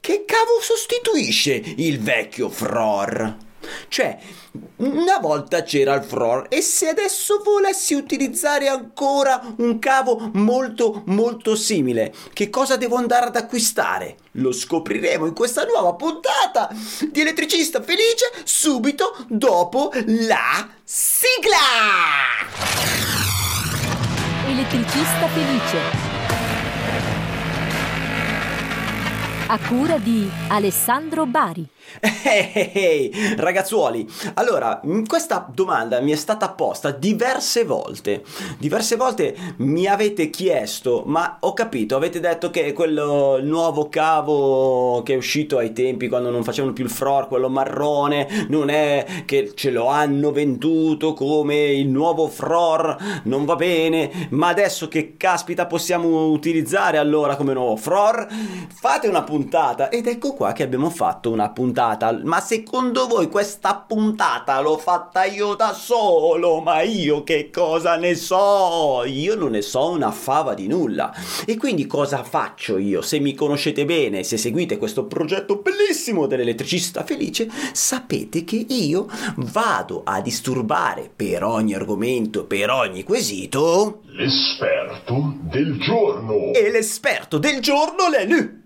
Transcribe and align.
che 0.00 0.24
cavo 0.24 0.60
sostituisce 0.60 1.52
il 1.76 2.00
vecchio 2.00 2.48
Fror? 2.48 3.48
Cioè, 3.88 4.18
una 4.76 5.18
volta 5.18 5.62
c'era 5.62 5.94
il 5.94 6.02
FROR 6.02 6.46
e 6.48 6.62
se 6.62 6.88
adesso 6.88 7.42
volessi 7.44 7.94
utilizzare 7.94 8.68
ancora 8.68 9.54
un 9.58 9.78
cavo 9.78 10.30
molto 10.34 11.02
molto 11.06 11.54
simile, 11.54 12.12
che 12.32 12.48
cosa 12.48 12.76
devo 12.76 12.96
andare 12.96 13.26
ad 13.26 13.36
acquistare? 13.36 14.16
Lo 14.32 14.52
scopriremo 14.52 15.26
in 15.26 15.34
questa 15.34 15.64
nuova 15.64 15.94
puntata 15.94 16.74
di 17.10 17.20
Elettricista 17.20 17.82
Felice 17.82 18.30
subito 18.44 19.14
dopo 19.28 19.90
la 20.06 20.68
sigla! 20.82 21.58
Elettricista 24.46 25.28
Felice 25.28 26.09
a 29.50 29.58
cura 29.58 29.98
di 29.98 30.30
Alessandro 30.46 31.26
Bari. 31.26 31.66
Ehi, 31.98 32.50
hey, 32.52 32.70
hey, 32.72 33.34
ragazzuoli, 33.36 34.06
allora, 34.34 34.80
questa 35.08 35.50
domanda 35.52 36.00
mi 36.00 36.12
è 36.12 36.16
stata 36.16 36.50
posta 36.50 36.92
diverse 36.92 37.64
volte. 37.64 38.22
Diverse 38.58 38.94
volte 38.94 39.36
mi 39.56 39.86
avete 39.86 40.30
chiesto, 40.30 41.02
ma 41.06 41.38
ho 41.40 41.52
capito, 41.52 41.96
avete 41.96 42.20
detto 42.20 42.50
che 42.50 42.72
quello 42.72 43.40
nuovo 43.42 43.88
cavo 43.88 45.02
che 45.04 45.14
è 45.14 45.16
uscito 45.16 45.58
ai 45.58 45.72
tempi 45.72 46.08
quando 46.08 46.30
non 46.30 46.44
facevano 46.44 46.72
più 46.72 46.84
il 46.84 46.90
FROR, 46.90 47.26
quello 47.26 47.48
marrone, 47.48 48.46
non 48.48 48.68
è 48.70 49.04
che 49.24 49.52
ce 49.56 49.70
lo 49.70 49.88
hanno 49.88 50.30
venduto 50.30 51.12
come 51.12 51.72
il 51.72 51.88
nuovo 51.88 52.28
FROR, 52.28 53.20
non 53.24 53.44
va 53.44 53.56
bene, 53.56 54.28
ma 54.30 54.48
adesso 54.48 54.86
che 54.86 55.16
caspita 55.16 55.66
possiamo 55.66 56.28
utilizzare 56.28 56.98
allora 56.98 57.34
come 57.34 57.52
nuovo 57.52 57.74
FROR? 57.74 58.28
Fate 58.72 59.08
una 59.08 59.22
puntata 59.22 59.88
ed 59.88 60.06
ecco 60.06 60.34
qua 60.34 60.52
che 60.52 60.62
abbiamo 60.62 60.88
fatto 60.88 61.32
una 61.32 61.50
puntata 61.50 61.78
puntata. 61.80 62.20
Ma 62.24 62.40
secondo 62.40 63.06
voi 63.06 63.28
questa 63.28 63.74
puntata 63.76 64.60
l'ho 64.60 64.76
fatta 64.76 65.24
io 65.24 65.54
da 65.54 65.72
solo? 65.72 66.60
Ma 66.60 66.82
io 66.82 67.24
che 67.24 67.50
cosa 67.50 67.96
ne 67.96 68.14
so? 68.14 69.02
Io 69.06 69.34
non 69.34 69.52
ne 69.52 69.62
so 69.62 69.90
una 69.90 70.10
fava 70.10 70.54
di 70.54 70.66
nulla. 70.66 71.12
E 71.46 71.56
quindi 71.56 71.86
cosa 71.86 72.22
faccio 72.22 72.76
io? 72.76 73.00
Se 73.00 73.18
mi 73.18 73.34
conoscete 73.34 73.84
bene, 73.84 74.22
se 74.22 74.36
seguite 74.36 74.76
questo 74.76 75.06
progetto 75.06 75.56
bellissimo 75.56 76.26
dell'elettricista 76.26 77.04
felice, 77.04 77.48
sapete 77.72 78.44
che 78.44 78.64
io 78.68 79.06
vado 79.36 80.02
a 80.04 80.20
disturbare 80.20 81.10
per 81.14 81.44
ogni 81.44 81.74
argomento, 81.74 82.44
per 82.44 82.70
ogni 82.70 83.02
quesito... 83.04 84.02
L'esperto 84.12 85.34
del 85.42 85.78
giorno. 85.80 86.52
E 86.52 86.70
l'esperto 86.70 87.38
del 87.38 87.60
giorno 87.60 88.12
è 88.12 88.26
lui 88.26 88.59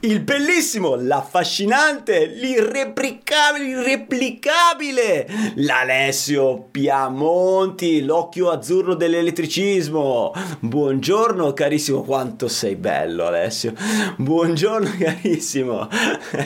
il 0.00 0.20
bellissimo, 0.20 0.94
l'affascinante, 0.94 2.24
l'irreplicabile, 2.24 3.64
l'irreplicabile, 3.64 5.26
l'Alessio 5.56 6.68
Piamonti, 6.70 8.02
l'occhio 8.02 8.48
azzurro 8.50 8.94
dell'elettricismo. 8.94 10.32
Buongiorno 10.60 11.52
carissimo, 11.52 12.00
quanto 12.00 12.48
sei 12.48 12.76
bello 12.76 13.26
Alessio. 13.26 13.74
Buongiorno 14.16 14.88
carissimo. 14.98 15.86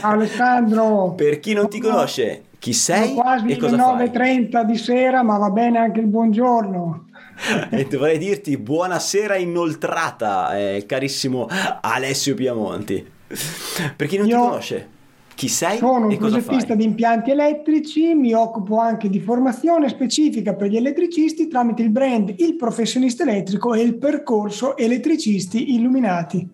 Alessandro. 0.00 1.12
per 1.16 1.38
chi 1.38 1.52
non 1.52 1.68
ti 1.68 1.78
conosce, 1.78 2.46
chi 2.58 2.72
sei 2.72 3.10
Sono 3.10 3.20
quasi 3.20 3.46
e 3.46 3.56
cosa 3.58 3.94
le 3.94 4.08
9.30 4.10 4.62
di 4.64 4.76
sera, 4.76 5.22
ma 5.22 5.38
va 5.38 5.50
bene 5.50 5.78
anche 5.78 6.00
il 6.00 6.06
buongiorno. 6.06 7.04
e 7.70 7.84
dovrei 7.84 8.18
dirti 8.18 8.58
buonasera 8.58 9.36
inoltrata, 9.36 10.58
eh, 10.58 10.84
carissimo 10.84 11.46
Alessio 11.80 12.34
Piamonti. 12.34 13.18
Per 13.96 14.08
chi 14.08 14.16
non 14.16 14.26
Io 14.26 14.36
ti 14.36 14.42
conosce, 14.42 14.88
chi 15.34 15.48
sei 15.48 15.78
sono 15.78 16.06
un 16.06 16.16
progettista 16.16 16.74
di 16.74 16.84
impianti 16.84 17.30
elettrici, 17.30 18.14
mi 18.14 18.32
occupo 18.32 18.78
anche 18.78 19.08
di 19.08 19.20
formazione 19.20 19.88
specifica 19.88 20.54
per 20.54 20.68
gli 20.68 20.76
elettricisti 20.76 21.48
tramite 21.48 21.82
il 21.82 21.90
brand 21.90 22.34
Il 22.36 22.56
Professionista 22.56 23.22
Elettrico 23.22 23.72
e 23.74 23.80
il 23.82 23.96
percorso 23.96 24.76
Elettricisti 24.76 25.74
Illuminati. 25.74 26.48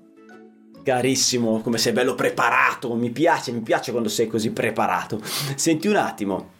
Carissimo, 0.84 1.60
come 1.62 1.78
sei 1.78 1.92
bello 1.92 2.14
preparato, 2.14 2.94
mi 2.94 3.10
piace, 3.10 3.50
mi 3.50 3.60
piace 3.60 3.90
quando 3.90 4.08
sei 4.08 4.28
così 4.28 4.52
preparato. 4.52 5.20
Senti 5.56 5.88
un 5.88 5.96
attimo, 5.96 6.50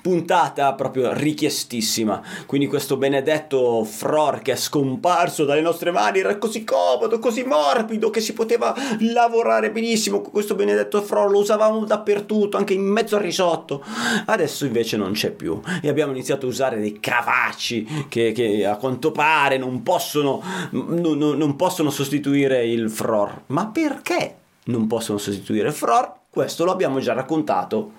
puntata 0.00 0.72
proprio 0.74 1.12
richiestissima. 1.12 2.22
Quindi 2.46 2.66
questo 2.66 2.96
benedetto 2.96 3.84
Fror 3.84 4.40
che 4.42 4.52
è 4.52 4.56
scomparso 4.56 5.44
dalle 5.44 5.60
nostre 5.60 5.90
mani 5.90 6.20
era 6.20 6.38
così 6.38 6.64
comodo, 6.64 7.18
così 7.18 7.42
morbido 7.44 8.10
che 8.10 8.20
si 8.20 8.32
poteva 8.32 8.74
lavorare 9.00 9.70
benissimo 9.70 10.20
con 10.20 10.32
questo 10.32 10.54
benedetto 10.54 11.02
Fror, 11.02 11.30
lo 11.30 11.38
usavamo 11.38 11.84
dappertutto, 11.84 12.56
anche 12.56 12.74
in 12.74 12.82
mezzo 12.82 13.16
al 13.16 13.22
risotto. 13.22 13.82
Adesso 14.26 14.64
invece 14.64 14.96
non 14.96 15.12
c'è 15.12 15.30
più 15.30 15.60
e 15.82 15.88
abbiamo 15.88 16.12
iniziato 16.12 16.46
a 16.46 16.48
usare 16.48 16.78
dei 16.78 16.98
cavacci 17.00 18.06
che, 18.08 18.32
che 18.32 18.66
a 18.66 18.76
quanto 18.76 19.12
pare 19.12 19.58
non 19.58 19.82
possono, 19.82 20.42
non, 20.70 21.18
non 21.18 21.56
possono 21.56 21.90
sostituire 21.90 22.66
il 22.66 22.90
Fror. 22.90 23.42
Ma 23.46 23.66
perché 23.66 24.36
non 24.64 24.86
possono 24.86 25.18
sostituire 25.18 25.72
Fror? 25.72 26.12
Questo 26.30 26.64
lo 26.64 26.70
abbiamo 26.70 27.00
già 27.00 27.12
raccontato 27.12 27.98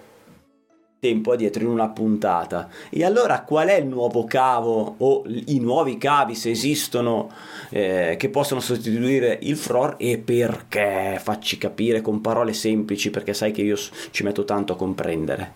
tempo 1.01 1.31
addietro 1.31 1.63
in 1.63 1.69
una 1.69 1.89
puntata. 1.89 2.69
E 2.91 3.03
allora 3.03 3.41
qual 3.41 3.69
è 3.69 3.78
il 3.78 3.88
nuovo 3.88 4.23
cavo 4.25 4.97
o 5.00 5.23
i 5.25 5.57
nuovi 5.59 5.97
cavi 5.97 6.35
se 6.35 6.51
esistono 6.51 7.31
eh, 7.69 8.16
che 8.19 8.29
possono 8.29 8.59
sostituire 8.59 9.40
il 9.41 9.57
FROR 9.57 9.95
e 9.97 10.19
perché? 10.19 11.17
Facci 11.19 11.57
capire 11.57 12.01
con 12.01 12.22
parole 12.22 12.53
semplici 12.53 13.09
perché 13.09 13.34
sai 13.34 13.51
che 13.51 13.63
io 13.63 13.75
ci 14.11 14.23
metto 14.23 14.44
tanto 14.44 14.73
a 14.73 14.75
comprendere. 14.75 15.53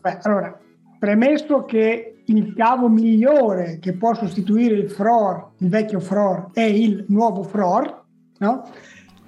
Beh, 0.00 0.18
allora, 0.22 0.56
premesso 1.00 1.64
che 1.64 2.22
il 2.24 2.54
cavo 2.54 2.88
migliore 2.88 3.80
che 3.80 3.94
può 3.94 4.14
sostituire 4.14 4.76
il 4.76 4.88
FROR, 4.88 5.48
il 5.58 5.68
vecchio 5.68 5.98
FROR, 5.98 6.50
è 6.52 6.62
il 6.62 7.04
nuovo 7.08 7.42
FROR, 7.42 8.04
no? 8.38 8.70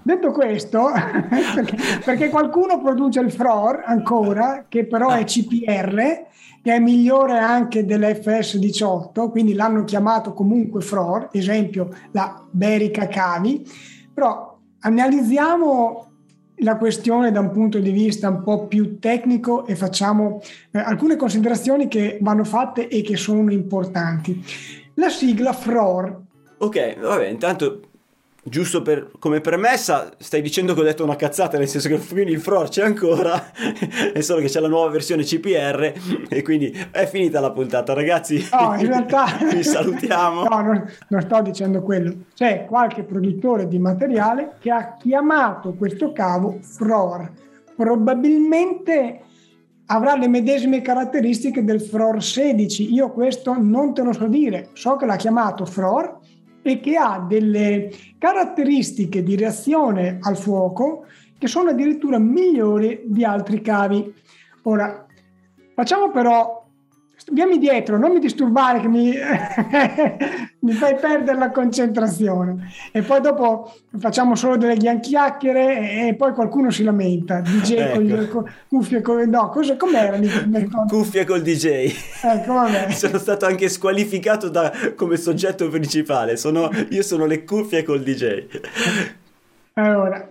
Detto 0.06 0.30
questo, 0.30 0.86
perché, 2.04 2.28
qualcuno 2.28 2.80
produce 2.80 3.18
il 3.18 3.32
FROR 3.32 3.82
ancora, 3.84 4.66
che 4.68 4.86
però 4.86 5.10
è 5.10 5.24
CPR, 5.24 5.96
che 6.62 6.74
è 6.74 6.78
migliore 6.78 7.38
anche 7.38 7.84
dell'FS18, 7.84 9.28
quindi 9.30 9.54
l'hanno 9.54 9.82
chiamato 9.82 10.32
comunque 10.32 10.80
FROR, 10.80 11.30
esempio 11.32 11.88
la 12.12 12.40
Berica 12.48 13.08
Cavi, 13.08 13.68
però 14.14 14.56
analizziamo 14.78 16.06
la 16.58 16.76
questione 16.76 17.32
da 17.32 17.40
un 17.40 17.50
punto 17.50 17.80
di 17.80 17.90
vista 17.90 18.28
un 18.28 18.44
po' 18.44 18.68
più 18.68 19.00
tecnico 19.00 19.66
e 19.66 19.74
facciamo 19.74 20.40
eh, 20.70 20.78
alcune 20.78 21.16
considerazioni 21.16 21.88
che 21.88 22.18
vanno 22.20 22.44
fatte 22.44 22.86
e 22.86 23.02
che 23.02 23.16
sono 23.16 23.50
importanti. 23.50 24.40
La 24.94 25.08
sigla 25.08 25.52
FROR. 25.52 26.20
Ok, 26.58 27.00
vabbè, 27.00 27.26
intanto 27.26 27.80
giusto 28.48 28.80
per, 28.80 29.10
come 29.18 29.40
premessa, 29.40 30.12
stai 30.18 30.40
dicendo 30.40 30.72
che 30.72 30.80
ho 30.80 30.84
detto 30.84 31.02
una 31.02 31.16
cazzata, 31.16 31.58
nel 31.58 31.68
senso 31.68 31.88
che 31.88 31.98
quindi 31.98 32.32
il 32.32 32.40
FROR 32.40 32.68
c'è 32.68 32.84
ancora, 32.84 33.50
è 34.12 34.20
solo 34.20 34.40
che 34.40 34.46
c'è 34.46 34.60
la 34.60 34.68
nuova 34.68 34.90
versione 34.90 35.24
CPR 35.24 35.92
e 36.28 36.42
quindi 36.42 36.70
è 36.92 37.06
finita 37.06 37.40
la 37.40 37.50
puntata, 37.50 37.92
ragazzi. 37.92 38.46
No, 38.52 38.76
in 38.78 38.86
realtà... 38.86 39.24
Vi 39.52 39.62
salutiamo. 39.62 40.44
No, 40.44 40.60
non, 40.60 40.84
non, 41.08 41.20
sto 41.20 41.42
dicendo 41.42 41.82
quello. 41.82 42.14
C'è 42.34 42.64
qualche 42.66 43.02
produttore 43.02 43.66
di 43.66 43.78
materiale 43.78 44.54
che 44.60 44.70
ha 44.70 44.96
chiamato 44.96 45.74
questo 45.74 46.12
cavo 46.12 46.58
FROR. 46.60 47.30
Probabilmente 47.74 49.20
avrà 49.86 50.16
le 50.16 50.28
medesime 50.28 50.82
caratteristiche 50.82 51.64
del 51.64 51.80
FROR 51.80 52.22
16. 52.22 52.92
Io 52.92 53.10
questo 53.10 53.56
non 53.58 53.92
te 53.92 54.02
lo 54.02 54.12
so 54.12 54.26
dire. 54.26 54.68
So 54.74 54.96
che 54.96 55.06
l'ha 55.06 55.16
chiamato 55.16 55.64
FROR 55.64 56.18
e 56.70 56.80
che 56.80 56.96
ha 56.96 57.24
delle 57.26 57.90
caratteristiche 58.18 59.22
di 59.22 59.36
reazione 59.36 60.18
al 60.20 60.36
fuoco 60.36 61.06
che 61.38 61.46
sono 61.46 61.70
addirittura 61.70 62.18
migliori 62.18 63.02
di 63.04 63.24
altri 63.24 63.60
cavi. 63.60 64.12
Ora, 64.62 65.06
facciamo 65.74 66.10
però, 66.10 66.65
vieni 67.32 67.58
dietro, 67.58 67.98
non 67.98 68.12
mi 68.12 68.20
disturbare 68.20 68.80
che 68.80 68.88
mi, 68.88 69.12
mi 70.60 70.72
fai 70.72 70.94
perdere 70.96 71.38
la 71.38 71.50
concentrazione 71.50 72.70
e 72.92 73.02
poi 73.02 73.20
dopo 73.20 73.74
facciamo 73.98 74.36
solo 74.36 74.56
delle 74.56 74.76
chiacchiere 74.76 76.08
e 76.08 76.14
poi 76.14 76.32
qualcuno 76.32 76.70
si 76.70 76.84
lamenta, 76.84 77.40
DJ 77.40 77.72
ecco. 77.72 77.94
con 77.94 78.04
le 78.04 78.28
con, 78.28 78.44
cuffie, 78.68 79.00
con, 79.00 79.28
no, 79.28 79.48
cosa, 79.48 79.76
com'era? 79.76 80.18
Cuffie 80.86 81.24
col 81.24 81.42
DJ. 81.42 81.92
Ecco, 82.22 82.52
vabbè. 82.52 82.90
sono 82.94 83.18
stato 83.18 83.46
anche 83.46 83.68
squalificato 83.68 84.48
da, 84.48 84.72
come 84.94 85.16
soggetto 85.16 85.68
principale, 85.68 86.36
sono, 86.36 86.70
io 86.90 87.02
sono 87.02 87.26
le 87.26 87.44
cuffie 87.44 87.82
col 87.82 88.02
DJ. 88.02 88.46
Allora, 89.74 90.30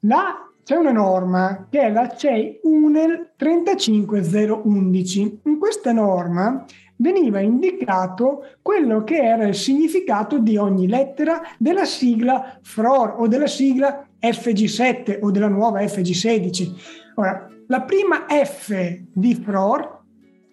la 0.00 0.49
c'è 0.64 0.76
una 0.76 0.92
norma 0.92 1.66
che 1.68 1.80
è 1.80 1.90
la 1.90 2.08
CEI 2.08 2.60
UNEL 2.62 3.32
35011. 3.36 5.40
In 5.44 5.58
questa 5.58 5.92
norma 5.92 6.64
veniva 6.96 7.40
indicato 7.40 8.44
quello 8.62 9.04
che 9.04 9.16
era 9.16 9.46
il 9.46 9.54
significato 9.54 10.38
di 10.38 10.56
ogni 10.56 10.86
lettera 10.86 11.40
della 11.58 11.84
sigla 11.84 12.58
FROR 12.62 13.16
o 13.18 13.26
della 13.26 13.46
sigla 13.46 14.06
FG7 14.20 15.18
o 15.22 15.30
della 15.30 15.48
nuova 15.48 15.80
FG16. 15.80 16.72
Ora, 17.16 17.48
la 17.66 17.80
prima 17.82 18.26
F 18.28 18.98
di 19.12 19.34
FROR 19.34 19.98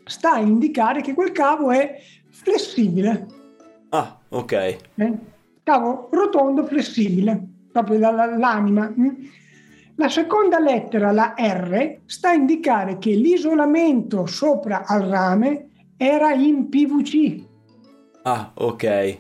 sta 0.06 0.34
a 0.34 0.40
indicare 0.40 1.02
che 1.02 1.14
quel 1.14 1.32
cavo 1.32 1.72
è 1.72 2.00
flessibile. 2.30 3.26
Ah, 3.90 4.18
ok. 4.30 4.78
Eh? 4.96 5.14
Cavo 5.64 6.10
rotondo 6.12 6.66
flessibile, 6.66 7.42
proprio 7.72 8.00
dall'anima. 8.00 8.94
Mm? 8.98 9.10
La 10.00 10.10
seconda 10.10 10.60
lettera, 10.60 11.12
la 11.12 11.34
R, 11.36 12.02
sta 12.06 12.30
a 12.30 12.34
indicare 12.34 13.00
che 13.00 13.12
l'isolamento 13.16 14.28
sopra 14.28 14.86
al 14.86 15.02
rame 15.02 15.70
era 15.98 16.34
in 16.34 16.70
PVC. 16.70 17.44
Ah, 18.22 18.52
ok. 18.54 19.18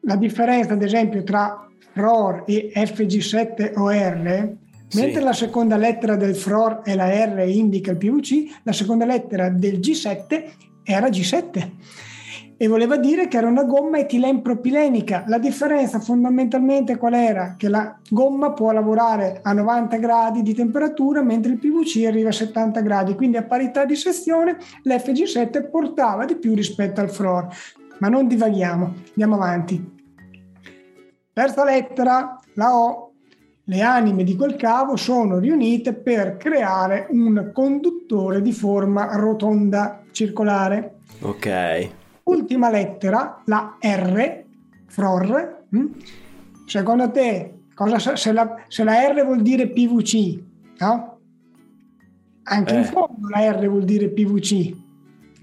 La 0.00 0.16
differenza, 0.16 0.74
ad 0.74 0.82
esempio, 0.82 1.22
tra 1.24 1.66
FROR 1.94 2.44
e 2.46 2.70
FG7OR, 2.74 4.56
Sì. 4.88 5.00
mentre 5.00 5.22
la 5.22 5.32
seconda 5.32 5.78
lettera 5.78 6.16
del 6.16 6.34
FROR 6.34 6.82
e 6.84 6.94
la 6.94 7.08
R 7.08 7.48
indica 7.48 7.90
il 7.92 7.96
PVC, 7.96 8.60
la 8.64 8.72
seconda 8.72 9.06
lettera 9.06 9.48
del 9.48 9.78
G7 9.78 10.50
era 10.84 11.08
G7 11.08 11.70
e 12.56 12.68
voleva 12.68 12.96
dire 12.96 13.28
che 13.28 13.36
era 13.36 13.48
una 13.48 13.64
gomma 13.64 13.98
etilenpropilenica. 13.98 15.24
La 15.26 15.38
differenza 15.38 15.98
fondamentalmente 15.98 16.96
qual 16.96 17.14
era? 17.14 17.54
Che 17.56 17.68
la 17.68 17.98
gomma 18.08 18.52
può 18.52 18.72
lavorare 18.72 19.40
a 19.42 19.52
90 19.52 19.96
gradi 19.96 20.42
di 20.42 20.54
temperatura 20.54 21.22
mentre 21.22 21.52
il 21.52 21.58
PVC 21.58 22.04
arriva 22.06 22.28
a 22.28 22.32
70 22.32 22.80
gradi, 22.80 23.14
quindi 23.14 23.36
a 23.36 23.44
parità 23.44 23.84
di 23.84 23.96
sezione 23.96 24.56
l'FG7 24.84 25.68
portava 25.70 26.24
di 26.24 26.36
più 26.36 26.54
rispetto 26.54 27.00
al 27.00 27.10
FROR. 27.10 27.48
Ma 27.98 28.08
non 28.08 28.26
divaghiamo, 28.26 28.94
andiamo 29.08 29.34
avanti. 29.34 29.92
Terza 31.32 31.64
lettera, 31.64 32.38
la 32.54 32.76
O. 32.76 33.10
Le 33.66 33.80
anime 33.80 34.24
di 34.24 34.36
quel 34.36 34.56
cavo 34.56 34.94
sono 34.94 35.38
riunite 35.38 35.94
per 35.94 36.36
creare 36.36 37.06
un 37.10 37.50
conduttore 37.52 38.42
di 38.42 38.52
forma 38.52 39.16
rotonda 39.16 40.02
circolare. 40.10 40.96
Ok. 41.20 42.02
Ultima 42.24 42.70
lettera, 42.70 43.42
la 43.46 43.76
R, 43.80 44.44
FROR. 44.86 45.64
hm? 45.70 45.86
Secondo 46.66 47.10
te, 47.10 47.54
cosa, 47.74 47.98
sa- 47.98 48.16
se, 48.16 48.32
la, 48.32 48.54
se 48.68 48.82
la 48.84 48.94
R 49.12 49.24
vuol 49.24 49.42
dire 49.42 49.68
PVC, 49.68 50.40
no? 50.78 51.18
Anche 52.44 52.74
Eh. 52.74 52.78
in 52.78 52.84
fondo 52.84 53.28
la 53.28 53.50
R 53.50 53.68
vuol 53.68 53.84
dire 53.84 54.08
PVC. 54.08 54.74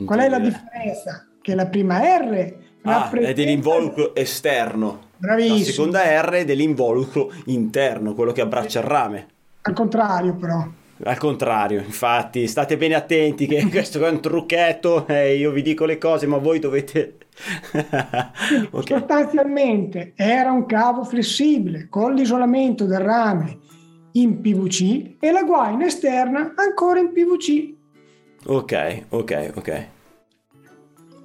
Qual 0.03 0.19
è 0.19 0.29
la 0.29 0.39
differenza? 0.39 1.27
Che 1.41 1.55
la 1.55 1.67
prima 1.67 1.99
R 1.99 2.55
Ah, 2.83 2.97
rappresenta- 3.01 3.29
è 3.29 3.33
dell'involucro 3.33 4.15
esterno. 4.15 5.09
Bravissimo. 5.17 5.57
La 5.57 5.63
seconda 5.63 6.21
R 6.21 6.29
è 6.31 6.45
dell'involucro 6.45 7.31
interno, 7.45 8.13
quello 8.15 8.31
che 8.31 8.41
abbraccia 8.41 8.79
il 8.79 8.85
rame. 8.85 9.27
Al 9.61 9.73
contrario, 9.73 10.33
però. 10.35 10.67
Al 11.03 11.17
contrario, 11.17 11.79
infatti, 11.79 12.47
state 12.47 12.77
bene 12.77 12.93
attenti 12.93 13.47
che 13.47 13.67
questo 13.69 14.05
è 14.05 14.09
un 14.09 14.21
trucchetto, 14.21 15.07
eh, 15.07 15.35
io 15.35 15.51
vi 15.51 15.61
dico 15.61 15.85
le 15.85 15.97
cose, 15.97 16.27
ma 16.27 16.37
voi 16.37 16.59
dovete... 16.59 17.17
ok, 18.71 18.87
Sostanzialmente 18.87 20.13
era 20.15 20.51
un 20.51 20.65
cavo 20.65 21.03
flessibile 21.03 21.87
con 21.89 22.13
l'isolamento 22.13 22.85
del 22.85 22.99
rame 22.99 23.57
in 24.13 24.41
PVC 24.41 25.15
e 25.19 25.31
la 25.31 25.43
guaina 25.43 25.85
esterna 25.85 26.53
ancora 26.55 26.99
in 26.99 27.11
PVC. 27.11 27.73
ok, 28.45 29.03
ok, 29.09 29.51
ok. 29.55 29.87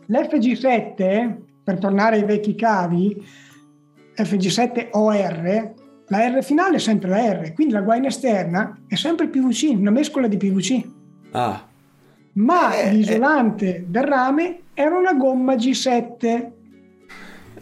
L'FG7, 0.09 1.37
per 1.65 1.79
tornare 1.79 2.17
ai 2.17 2.25
vecchi 2.25 2.55
cavi, 2.55 3.21
FG7 4.17 4.91
OR, 4.93 5.75
la 6.09 6.29
R 6.29 6.43
finale 6.45 6.77
è 6.77 6.79
sempre 6.79 7.09
la 7.09 7.33
R, 7.33 7.53
quindi 7.53 7.73
la 7.73 7.81
guaina 7.81 8.07
esterna 8.09 8.79
è 8.87 8.95
sempre 8.95 9.29
PVC, 9.29 9.71
una 9.77 9.91
mescola 9.91 10.27
di 10.29 10.37
PVC. 10.37 10.85
Ah, 11.33 11.65
Ma 12.35 12.75
Eh, 12.77 12.93
l'isolante 12.93 13.85
del 13.89 14.05
rame 14.05 14.61
era 14.75 14.97
una 14.97 15.15
gomma 15.15 15.55
G7. 15.55 16.51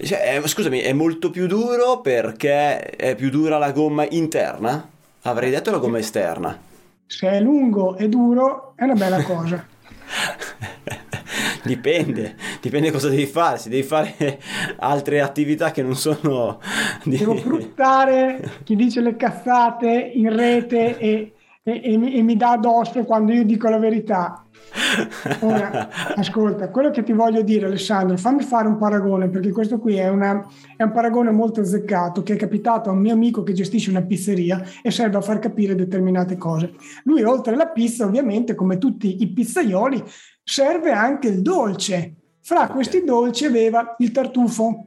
cioè, 0.02 0.40
eh, 0.42 0.46
scusami, 0.48 0.80
è 0.80 0.92
molto 0.92 1.30
più 1.30 1.46
duro 1.46 2.00
perché 2.00 2.80
è 2.80 3.14
più 3.14 3.30
dura 3.30 3.56
la 3.58 3.72
gomma 3.72 4.06
interna? 4.10 4.88
Avrei 5.22 5.50
detto 5.50 5.70
la 5.70 5.78
gomma 5.78 5.98
esterna. 5.98 6.58
Se 7.06 7.28
è 7.28 7.40
lungo 7.40 7.96
e 7.96 8.08
duro 8.08 8.72
è 8.76 8.84
una 8.84 8.94
bella 8.94 9.22
cosa. 9.22 9.64
Dipende, 11.64 12.36
dipende 12.60 12.90
cosa 12.90 13.08
devi 13.08 13.26
fare. 13.26 13.56
Se 13.58 13.70
devi 13.70 13.82
fare 13.82 14.14
altre 14.78 15.20
attività 15.20 15.70
che 15.70 15.82
non 15.82 15.96
sono 15.96 16.60
di... 17.04 17.16
Devo 17.16 17.36
fruttare 17.36 18.60
chi 18.64 18.76
dice 18.76 19.00
le 19.00 19.16
cazzate 19.16 20.12
in 20.14 20.34
rete 20.34 20.98
e, 20.98 21.32
e- 21.62 21.80
e 21.82 21.96
mi, 21.96 22.14
e 22.14 22.22
mi 22.22 22.36
dà 22.36 22.50
addosso 22.50 23.02
quando 23.04 23.32
io 23.32 23.44
dico 23.44 23.68
la 23.70 23.78
verità. 23.78 24.38
Ora, 25.40 25.88
ascolta, 26.16 26.68
quello 26.68 26.90
che 26.90 27.02
ti 27.02 27.12
voglio 27.12 27.42
dire 27.42 27.66
Alessandro, 27.66 28.16
fammi 28.16 28.42
fare 28.42 28.66
un 28.66 28.76
paragone 28.76 29.28
perché 29.28 29.50
questo 29.52 29.78
qui 29.78 29.96
è, 29.96 30.08
una- 30.08 30.46
è 30.76 30.82
un 30.82 30.90
paragone 30.92 31.30
molto 31.30 31.60
azzeccato 31.60 32.22
che 32.22 32.34
è 32.34 32.36
capitato 32.36 32.90
a 32.90 32.92
un 32.92 32.98
mio 32.98 33.12
amico 33.12 33.42
che 33.42 33.52
gestisce 33.52 33.90
una 33.90 34.02
pizzeria 34.02 34.62
e 34.82 34.90
serve 34.90 35.16
a 35.16 35.20
far 35.20 35.38
capire 35.38 35.74
determinate 35.74 36.36
cose. 36.36 36.72
Lui 37.04 37.22
oltre 37.22 37.54
alla 37.54 37.68
pizza 37.68 38.04
ovviamente 38.04 38.54
come 38.54 38.78
tutti 38.78 39.22
i 39.22 39.28
pizzaioli 39.32 40.02
serve 40.44 40.92
anche 40.92 41.28
il 41.28 41.40
dolce. 41.42 42.14
Fra 42.40 42.68
questi 42.68 43.02
dolci 43.02 43.46
aveva 43.46 43.96
il 43.98 44.12
tartufo 44.12 44.86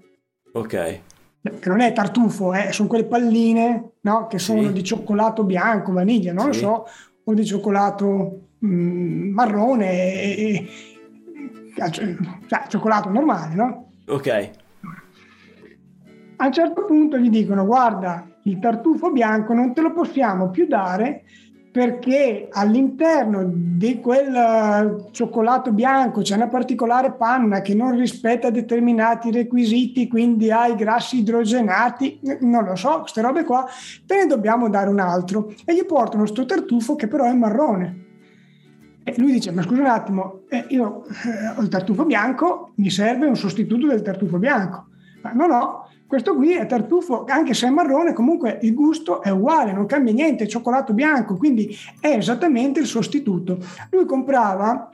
Ok, 0.54 0.70
che 0.70 1.70
non 1.70 1.82
è 1.82 1.92
tartufo, 1.92 2.54
eh, 2.54 2.72
sono 2.72 2.88
quelle 2.88 3.06
palline 3.06 3.94
no, 4.02 4.28
che 4.28 4.38
sono 4.40 4.62
Sì. 4.68 4.74
di 4.74 4.84
cioccolato 4.84 5.44
bianco, 5.44 5.92
vaniglia, 5.92 6.34
non 6.34 6.54
Sì. 6.54 6.62
lo 6.62 6.68
so, 6.68 6.88
o 7.24 7.34
di 7.34 7.46
cioccolato 7.46 8.50
mm, 8.66 9.34
marrone, 9.34 9.92
e, 9.92 10.36
e- 10.38 10.68
cioè, 11.92 12.16
cioccolato 12.70 13.10
normale, 13.10 13.56
no? 13.56 13.92
ok. 14.08 14.50
A 16.38 16.46
un 16.46 16.52
certo 16.54 16.86
punto 16.86 17.18
gli 17.18 17.30
dicono 17.30 17.66
guarda, 17.66 18.28
il 18.44 18.60
tartufo 18.60 19.12
bianco 19.12 19.54
non 19.54 19.74
te 19.74 19.82
lo 19.82 19.92
possiamo 19.92 20.50
più 20.50 20.68
dare 20.68 21.24
perché 21.78 22.48
all'interno 22.52 23.44
di 23.48 24.00
quel 24.00 24.34
eh, 24.34 25.12
cioccolato 25.12 25.72
bianco 25.72 26.22
c'è 26.22 26.34
una 26.34 26.48
particolare 26.48 27.12
panna 27.12 27.62
che 27.62 27.76
non 27.76 27.96
rispetta 27.96 28.50
determinati 28.50 29.32
requisiti, 29.32 30.08
quindi 30.08 30.50
ha 30.50 30.66
i 30.66 30.74
grassi 30.74 31.20
idrogenati, 31.20 32.20
non 32.40 32.64
lo 32.64 32.76
so, 32.76 33.02
queste 33.02 33.22
robe 33.22 33.44
qua, 33.44 33.68
te 34.08 34.16
ne 34.16 34.26
dobbiamo 34.26 34.70
dare 34.70 34.90
un 34.90 35.00
altro. 35.00 35.54
E 35.66 35.76
gli 35.76 35.86
portano 35.86 36.26
sto 36.26 36.46
tartufo 36.46 36.96
che 36.96 37.06
però 37.06 37.26
è 37.26 37.34
marrone. 37.34 38.06
E 39.04 39.14
lui 39.18 39.34
dice, 39.34 39.52
ma 39.52 39.62
scusa 39.62 39.82
un 39.82 39.86
attimo, 39.86 40.46
eh, 40.50 40.66
io 40.70 41.06
eh, 41.06 41.60
ho 41.60 41.62
il 41.62 41.70
tartufo 41.70 42.06
bianco, 42.06 42.72
mi 42.78 42.90
serve 42.90 43.28
un 43.28 43.36
sostituto 43.36 43.86
del 43.86 44.02
tartufo 44.02 44.40
bianco. 44.40 44.88
Ma 45.22 45.32
no, 45.34 45.46
no, 45.46 45.87
questo 46.08 46.36
qui 46.36 46.54
è 46.54 46.66
tartufo, 46.66 47.26
anche 47.28 47.54
se 47.54 47.68
è 47.68 47.70
marrone, 47.70 48.14
comunque 48.14 48.60
il 48.62 48.74
gusto 48.74 49.22
è 49.22 49.30
uguale, 49.30 49.74
non 49.74 49.86
cambia 49.86 50.14
niente, 50.14 50.46
è 50.46 50.48
cioccolato 50.48 50.94
bianco, 50.94 51.36
quindi 51.36 51.76
è 52.00 52.08
esattamente 52.08 52.80
il 52.80 52.86
sostituto. 52.86 53.58
Lui 53.92 54.06
comprava 54.06 54.90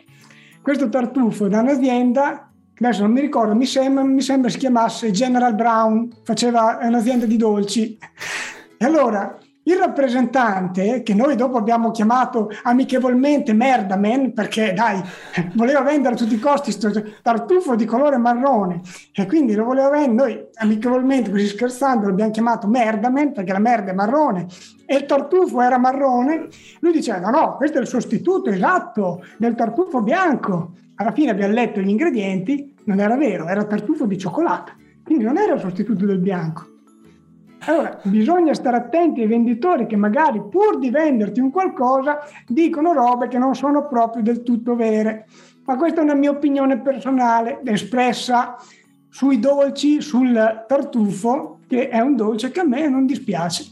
questo 0.61 0.89
tartufo 0.89 1.47
da 1.47 1.59
un'azienda, 1.59 2.49
adesso 2.79 3.03
non 3.03 3.11
mi 3.11 3.21
ricordo, 3.21 3.53
mi 3.53 3.67
sembra, 3.67 4.03
mi 4.03 4.21
sembra 4.21 4.49
si 4.49 4.57
chiamasse 4.57 5.11
General 5.11 5.53
Brown, 5.53 6.09
faceva 6.23 6.79
un'azienda 6.81 7.27
di 7.27 7.37
dolci. 7.37 7.95
E 8.77 8.83
allora 8.83 9.37
il 9.65 9.77
rappresentante, 9.77 11.03
che 11.03 11.13
noi 11.13 11.35
dopo 11.35 11.57
abbiamo 11.57 11.91
chiamato 11.91 12.49
amichevolmente 12.63 13.53
Merdaman, 13.53 14.33
perché 14.33 14.73
dai, 14.73 15.01
voleva 15.55 15.81
vendere 15.81 16.15
a 16.15 16.17
tutti 16.17 16.35
i 16.35 16.39
costi 16.39 16.77
questo 16.77 17.03
tartufo 17.21 17.75
di 17.75 17.85
colore 17.85 18.17
marrone, 18.17 18.81
e 19.13 19.25
quindi 19.25 19.55
lo 19.55 19.63
voleva 19.63 19.89
vendere, 19.89 20.33
noi 20.33 20.45
amichevolmente, 20.55 21.31
così 21.31 21.47
scherzando, 21.47 22.07
l'abbiamo 22.07 22.31
chiamato 22.31 22.67
Merdaman, 22.67 23.31
perché 23.31 23.53
la 23.53 23.59
merda 23.59 23.91
è 23.91 23.93
marrone, 23.93 24.47
e 24.85 24.95
il 24.97 25.05
tartufo 25.05 25.61
era 25.61 25.77
marrone, 25.77 26.47
lui 26.81 26.91
diceva 26.91 27.19
no, 27.19 27.29
no, 27.29 27.55
questo 27.55 27.77
è 27.77 27.81
il 27.81 27.87
sostituto 27.87 28.49
esatto 28.49 29.23
del 29.37 29.55
tartufo 29.55 30.01
bianco. 30.01 30.73
Alla 30.95 31.11
fine 31.11 31.31
abbiamo 31.31 31.53
letto 31.53 31.79
gli 31.79 31.89
ingredienti, 31.89 32.75
non 32.85 32.99
era 32.99 33.15
vero, 33.15 33.47
era 33.47 33.63
tartufo 33.63 34.05
di 34.05 34.17
cioccolato, 34.17 34.73
quindi 35.03 35.23
non 35.23 35.37
era 35.37 35.53
il 35.53 35.59
sostituto 35.59 36.05
del 36.05 36.19
bianco. 36.19 36.72
Allora, 37.65 37.99
bisogna 38.03 38.53
stare 38.53 38.77
attenti 38.77 39.21
ai 39.21 39.27
venditori 39.27 39.85
che 39.85 39.95
magari 39.95 40.41
pur 40.49 40.79
di 40.79 40.89
venderti 40.89 41.39
un 41.39 41.51
qualcosa 41.51 42.19
dicono 42.47 42.93
robe 42.93 43.27
che 43.27 43.37
non 43.37 43.55
sono 43.55 43.87
proprio 43.87 44.23
del 44.23 44.43
tutto 44.43 44.75
vere. 44.75 45.25
Ma 45.65 45.77
questa 45.77 46.01
è 46.01 46.03
una 46.03 46.15
mia 46.15 46.29
opinione 46.31 46.79
personale 46.81 47.61
espressa 47.63 48.57
sui 49.09 49.39
dolci, 49.39 50.01
sul 50.01 50.65
tartufo, 50.67 51.59
che 51.67 51.87
è 51.89 51.99
un 51.99 52.15
dolce 52.15 52.51
che 52.51 52.59
a 52.59 52.65
me 52.65 52.89
non 52.89 53.05
dispiace. 53.05 53.65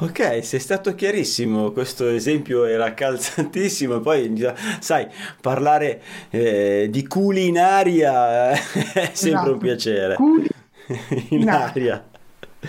Ok, 0.00 0.44
sei 0.44 0.60
stato 0.60 0.94
chiarissimo, 0.94 1.72
questo 1.72 2.06
esempio 2.08 2.64
era 2.64 2.94
calzantissimo, 2.94 3.98
poi 3.98 4.32
sai, 4.78 5.08
parlare 5.40 6.00
eh, 6.30 6.86
di 6.88 7.04
culinaria 7.08 8.50
è 8.50 8.54
sempre 9.12 9.12
Esatto. 9.12 9.52
un 9.52 9.58
piacere. 9.58 10.14
Culi- 10.14 10.48
In 11.30 11.48
aria. 11.48 12.04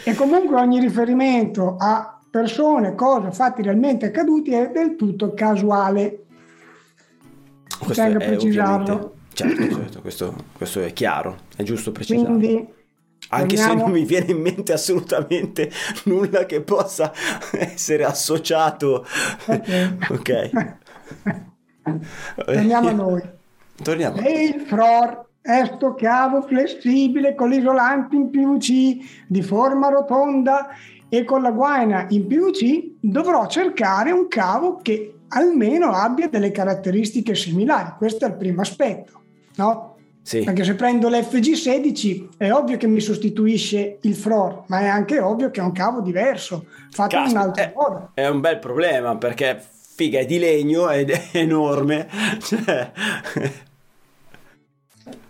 e 0.04 0.14
comunque 0.16 0.56
ogni 0.58 0.80
riferimento 0.80 1.76
a 1.78 2.20
persone, 2.30 2.96
cose, 2.96 3.32
fatti 3.32 3.62
realmente 3.62 4.08
accaduti 4.08 4.54
è 4.54 4.70
del 4.70 4.96
tutto 4.96 5.34
casuale. 5.34 6.26
Questo 7.80 8.04
Tengo 8.04 8.24
a 8.24 8.28
precisarlo. 8.28 9.14
Certo, 9.34 9.76
certo, 9.76 10.02
questo, 10.02 10.36
questo 10.54 10.82
è 10.82 10.92
chiaro, 10.92 11.38
è 11.56 11.64
giusto 11.64 11.92
precisarlo. 11.92 12.38
Quindi 12.38 12.68
Anche 13.30 13.56
se 13.58 13.64
torniamo- 13.64 13.90
non 13.90 14.00
mi 14.00 14.06
viene 14.06 14.32
in 14.32 14.42
mente 14.42 14.74
assolutamente 14.74 15.72
nulla 16.06 16.46
che 16.46 16.62
possa 16.62 17.12
essere 17.52 18.04
associato. 18.04 19.06
Ok. 20.10 20.50
Torniamo 22.46 22.88
a 22.90 22.92
noi. 22.92 23.22
Torniamo. 23.82 24.18
E 24.20 24.44
il 24.44 24.62
FROR 24.62 25.29
è 25.42 25.64
sto 25.74 25.96
cavo 25.96 26.42
flessibile 26.42 27.34
con 27.36 27.50
l'isolante 27.50 28.16
in 28.16 28.30
PVC 28.30 29.26
di 29.28 29.42
forma 29.42 29.90
rotonda 29.90 30.68
e 31.08 31.24
con 31.24 31.42
la 31.42 31.52
guaina 31.52 32.06
in 32.10 32.28
PVC 32.28 32.98
dovrò 33.00 33.48
cercare 33.48 34.12
un 34.12 34.28
cavo 34.28 34.80
che 34.82 35.14
almeno 35.30 35.92
abbia 35.92 36.28
delle 36.28 36.52
caratteristiche 36.52 37.36
similari. 37.36 37.94
Questo 37.98 38.26
è 38.26 38.28
il 38.28 38.36
primo 38.36 38.62
aspetto, 38.62 39.22
no? 39.56 39.96
Sì. 40.22 40.44
Perché 40.44 40.64
se 40.64 40.76
prendo 40.76 41.10
l'FG16 41.10 42.38
è 42.38 42.52
ovvio 42.52 42.78
che 42.78 42.86
mi 42.86 43.00
sostituisce 43.00 43.98
il 44.02 44.16
FROR, 44.16 44.66
ma 44.68 44.82
è 44.82 44.88
anche 44.88 45.20
ovvio 45.20 45.50
che 45.50 45.60
è 45.60 45.64
un 45.64 45.72
cavo 45.72 46.02
diverso, 46.02 46.66
fatto 46.92 47.16
in 47.16 47.22
un 47.22 47.34
Caspita, 47.34 47.48
altro 47.48 47.64
è, 47.64 47.74
modo. 47.76 48.12
è 48.14 48.28
un 48.28 48.40
bel 48.40 48.60
problema 48.60 49.18
perché 49.18 49.60
figa 49.96 50.20
è 50.20 50.26
di 50.26 50.38
legno 50.38 50.90
ed 50.92 51.10
è 51.10 51.30
enorme. 51.40 52.08
Cioè, 52.40 52.92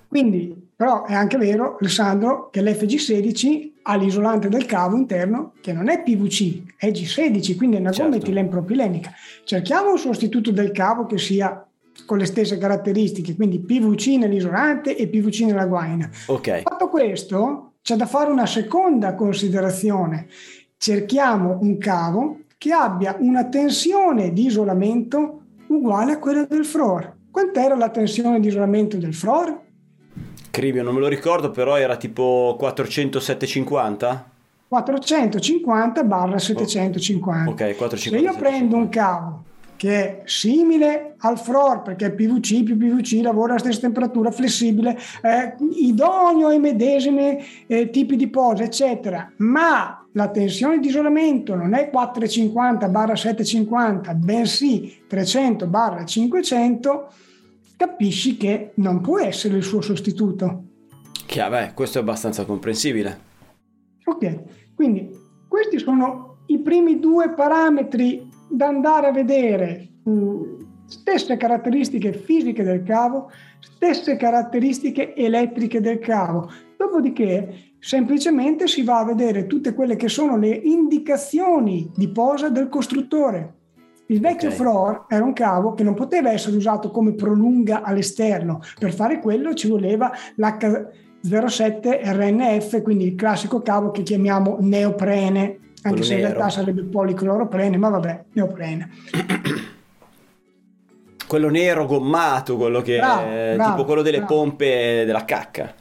Quindi, 0.09 0.69
però 0.75 1.05
è 1.05 1.13
anche 1.13 1.37
vero, 1.37 1.77
Alessandro, 1.79 2.49
che 2.49 2.61
l'FG16 2.63 3.71
ha 3.83 3.95
l'isolante 3.95 4.49
del 4.49 4.65
cavo 4.65 4.95
interno 4.97 5.53
che 5.61 5.71
non 5.71 5.87
è 5.87 6.01
PVC, 6.01 6.75
è 6.77 6.87
G16, 6.89 7.55
quindi 7.55 7.75
è 7.75 7.79
una 7.79 7.91
gomma 7.91 8.11
Certo. 8.11 8.15
etilenpropilenica. 8.17 9.11
Cerchiamo 9.43 9.91
un 9.91 9.97
sostituto 9.99 10.51
del 10.51 10.71
cavo 10.71 11.05
che 11.05 11.19
sia 11.19 11.63
con 12.05 12.17
le 12.17 12.25
stesse 12.25 12.57
caratteristiche, 12.57 13.35
quindi 13.35 13.59
PVC 13.59 14.17
nell'isolante 14.17 14.95
e 14.95 15.07
PVC 15.07 15.41
nella 15.41 15.65
guaina. 15.67 16.09
ok, 16.27 16.61
Fatto 16.63 16.89
questo, 16.89 17.73
c'è 17.83 17.95
da 17.95 18.05
fare 18.07 18.31
una 18.31 18.45
seconda 18.47 19.13
considerazione. 19.15 20.27
Cerchiamo 20.77 21.59
un 21.61 21.77
cavo 21.77 22.39
che 22.57 22.71
abbia 22.71 23.15
una 23.19 23.45
tensione 23.45 24.33
di 24.33 24.45
isolamento 24.47 25.41
uguale 25.67 26.13
a 26.13 26.19
quella 26.19 26.45
del 26.45 26.65
FROR. 26.65 27.15
Quant'era 27.29 27.75
la 27.75 27.89
tensione 27.89 28.39
di 28.39 28.47
isolamento 28.47 28.97
del 28.97 29.13
FROR? 29.13 29.67
Cribio 30.51 30.83
non 30.83 30.93
me 30.93 30.99
lo 30.99 31.07
ricordo, 31.07 31.51
però 31.51 31.77
era 31.77 31.95
tipo 31.95 32.57
400-750? 32.59 34.23
450 34.67 36.03
barra 36.03 36.37
750. 36.37 37.49
Ok, 37.49 37.75
450. 37.75 37.97
Se 37.97 38.17
io 38.17 38.35
prendo 38.37 38.75
un 38.75 38.89
cavo 38.89 39.43
che 39.79 39.95
è 39.95 40.21
simile 40.25 41.15
al 41.19 41.39
FROR 41.39 41.81
perché 41.81 42.07
è 42.07 42.11
PVC 42.11 42.63
più 42.63 42.77
PVC 42.77 43.21
lavora 43.21 43.51
alla 43.51 43.61
stessa 43.61 43.79
temperatura 43.79 44.29
flessibile 44.29 44.97
è 45.21 45.55
idoneo 45.71 46.47
ai 46.47 46.59
medesimi 46.59 47.41
eh, 47.65 47.89
tipi 47.89 48.17
di 48.17 48.27
pose 48.27 48.63
eccetera 48.63 49.31
ma 49.37 50.05
la 50.11 50.27
tensione 50.31 50.79
di 50.79 50.89
isolamento 50.89 51.55
non 51.55 51.73
è 51.73 51.89
450 51.89 52.89
barra 52.89 53.15
750 53.15 54.13
bensì 54.15 54.97
300 55.07 55.67
barra 55.67 56.03
500 56.03 57.07
capisci 57.79 58.35
che 58.35 58.71
non 58.75 58.99
può 58.99 59.19
essere 59.19 59.55
il 59.55 59.63
suo 59.63 59.79
sostituto 59.79 60.65
Chiaro, 61.25 61.51
beh, 61.51 61.73
questo 61.75 61.99
è 61.99 62.01
abbastanza 62.01 62.43
comprensibile. 62.43 63.19
Ok, 64.03 64.73
quindi 64.73 65.11
questi 65.47 65.77
sono 65.77 66.39
i 66.47 66.57
primi 66.59 66.99
due 66.99 67.29
parametri 67.29 68.27
da 68.49 68.65
andare 68.65 69.07
a 69.07 69.11
vedere. 69.11 69.89
Mm, 70.09 70.59
Stesse 70.89 71.37
caratteristiche 71.37 72.13
fisiche 72.13 72.63
del 72.63 72.81
cavo, 72.81 73.29
stesse 73.59 74.15
caratteristiche 74.15 75.13
elettriche 75.13 75.81
del 75.81 75.99
cavo. 75.99 76.49
Dopodiché 76.75 77.75
semplicemente 77.77 78.65
si 78.65 78.81
va 78.81 78.97
a 78.97 79.05
vedere 79.05 79.45
tutte 79.45 79.75
quelle 79.75 79.95
che 79.95 80.09
sono 80.09 80.35
le 80.35 80.49
indicazioni 80.49 81.91
di 81.95 82.09
posa 82.09 82.49
del 82.49 82.69
costruttore. 82.69 83.58
Il 84.11 84.19
vecchio 84.21 84.49
Ok. 84.49 84.55
FROR 84.55 85.05
era 85.07 85.23
un 85.23 85.33
cavo 85.33 85.73
che 85.73 85.83
non 85.83 85.93
poteva 85.93 86.31
essere 86.31 86.55
usato 86.55 86.89
come 86.89 87.13
prolunga 87.13 87.83
all'esterno. 87.83 88.59
Per 88.79 88.91
fare 88.91 89.19
quello 89.19 89.53
ci 89.53 89.67
voleva 89.67 90.11
l'H07 90.37 91.99
RNF, 92.03 92.81
quindi 92.81 93.05
il 93.05 93.13
classico 93.15 93.61
cavo 93.61 93.91
che 93.91 94.01
chiamiamo 94.01 94.57
neoprene, 94.61 95.59
anche 95.83 96.01
se 96.01 96.15
in 96.15 96.21
realtà 96.21 96.49
sarebbe 96.49 96.83
policloroprene, 96.85 97.77
ma 97.77 97.89
vabbè, 97.89 98.23
neoprene. 98.33 98.89
Quello 101.27 101.49
nero 101.49 101.85
gommato, 101.85 102.57
quello 102.57 102.81
che 102.81 102.97
Bravo, 102.97 103.29
è 103.29 103.53
bravo, 103.55 103.71
tipo 103.71 103.85
quello 103.85 104.01
delle 104.01 104.17
bravo. 104.17 104.33
pompe 104.33 105.03
della 105.05 105.25
cacca. 105.25 105.71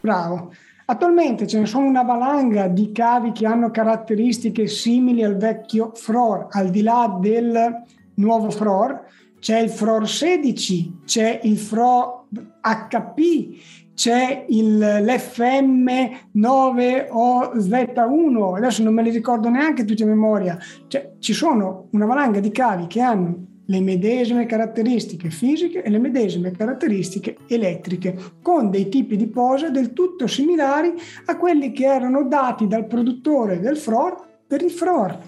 Bravo. 0.00 0.50
Attualmente 0.86 1.46
ce 1.46 1.60
ne 1.60 1.66
sono 1.66 1.86
una 1.86 2.02
valanga 2.02 2.68
di 2.68 2.92
cavi 2.92 3.32
che 3.32 3.46
hanno 3.46 3.70
caratteristiche 3.70 4.66
simili 4.66 5.24
al 5.24 5.38
vecchio 5.38 5.92
FROR, 5.94 6.48
al 6.50 6.68
di 6.68 6.82
là 6.82 7.16
del 7.18 7.84
nuovo 8.16 8.50
FROR. 8.50 9.00
C'è 9.38 9.60
il 9.60 9.70
FROR 9.70 10.06
16, 10.06 11.00
c'è 11.06 11.40
il 11.44 11.56
FRO 11.56 12.26
HP, 12.60 13.94
c'è 13.94 14.44
il, 14.48 14.78
l'FM 14.78 15.88
9OZ1, 16.36 18.56
adesso 18.56 18.82
non 18.82 18.92
me 18.92 19.02
li 19.02 19.10
ricordo 19.10 19.48
neanche 19.48 19.84
tutti 19.84 20.02
a 20.02 20.06
memoria. 20.06 20.58
Cioè, 20.86 21.14
ci 21.18 21.32
sono 21.32 21.86
una 21.92 22.04
valanga 22.04 22.40
di 22.40 22.50
cavi 22.50 22.86
che 22.88 23.00
hanno 23.00 23.53
le 23.66 23.80
medesime 23.80 24.46
caratteristiche 24.46 25.30
fisiche 25.30 25.82
e 25.82 25.90
le 25.90 25.98
medesime 25.98 26.50
caratteristiche 26.50 27.36
elettriche, 27.46 28.16
con 28.42 28.70
dei 28.70 28.88
tipi 28.88 29.16
di 29.16 29.26
posa 29.26 29.70
del 29.70 29.92
tutto 29.92 30.26
similari 30.26 30.92
a 31.26 31.36
quelli 31.36 31.72
che 31.72 31.84
erano 31.84 32.24
dati 32.24 32.66
dal 32.66 32.86
produttore 32.86 33.60
del 33.60 33.76
FROR 33.76 34.16
per 34.46 34.62
il 34.62 34.70
FROR. 34.70 35.18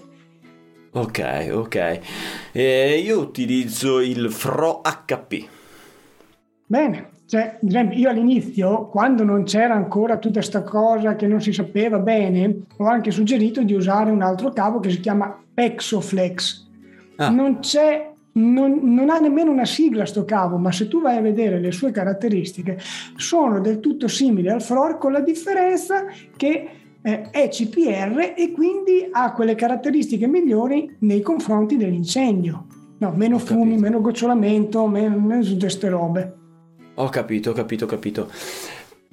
Ok, 0.91 1.49
ok. 1.51 1.99
E 2.51 2.97
io 3.03 3.19
utilizzo 3.19 3.99
il 3.99 4.31
Fro 4.31 4.81
HP. 4.81 5.47
Bene, 6.65 7.09
cioè, 7.27 7.59
ad 7.61 7.67
esempio, 7.67 7.99
io 7.99 8.09
all'inizio, 8.09 8.87
quando 8.87 9.23
non 9.23 9.43
c'era 9.43 9.73
ancora 9.73 10.17
tutta 10.17 10.39
questa 10.39 10.63
cosa 10.63 11.15
che 11.15 11.27
non 11.27 11.41
si 11.41 11.51
sapeva 11.51 11.99
bene, 11.99 12.61
ho 12.77 12.85
anche 12.85 13.11
suggerito 13.11 13.63
di 13.63 13.73
usare 13.73 14.11
un 14.11 14.21
altro 14.21 14.51
cavo 14.51 14.79
che 14.79 14.89
si 14.89 15.01
chiama 15.01 15.37
Pexoflex. 15.53 16.65
Ah. 17.17 17.29
Non 17.29 17.59
c'è, 17.59 18.11
non, 18.37 18.79
non 18.83 19.09
ha 19.09 19.19
nemmeno 19.19 19.51
una 19.51 19.65
sigla 19.65 20.05
sto 20.05 20.23
cavo, 20.25 20.57
ma 20.57 20.71
se 20.71 20.87
tu 20.87 21.01
vai 21.01 21.17
a 21.17 21.21
vedere 21.21 21.59
le 21.59 21.71
sue 21.71 21.91
caratteristiche, 21.91 22.79
sono 23.15 23.59
del 23.59 23.79
tutto 23.79 24.07
simili 24.07 24.49
al 24.49 24.61
FROR 24.61 24.97
con 24.97 25.11
la 25.11 25.21
differenza 25.21 26.05
che 26.35 26.69
eh, 27.01 27.29
è 27.31 27.49
CPR 27.49 28.33
e 28.35 28.51
quindi 28.51 29.07
ha 29.11 29.33
quelle 29.33 29.55
caratteristiche 29.55 30.27
migliori 30.27 30.95
nei 30.99 31.21
confronti 31.21 31.77
dell'incendio. 31.77 32.65
No, 32.99 33.11
meno 33.15 33.37
fumi, 33.37 33.77
meno 33.77 34.01
gocciolamento, 34.01 34.87
meno, 34.87 35.17
meno 35.19 35.43
tutte 35.43 35.59
queste 35.59 35.89
robe. 35.89 36.35
Ho 36.95 37.09
capito, 37.09 37.51
ho 37.51 37.53
capito, 37.53 37.85
ho 37.85 37.87
capito. 37.87 38.31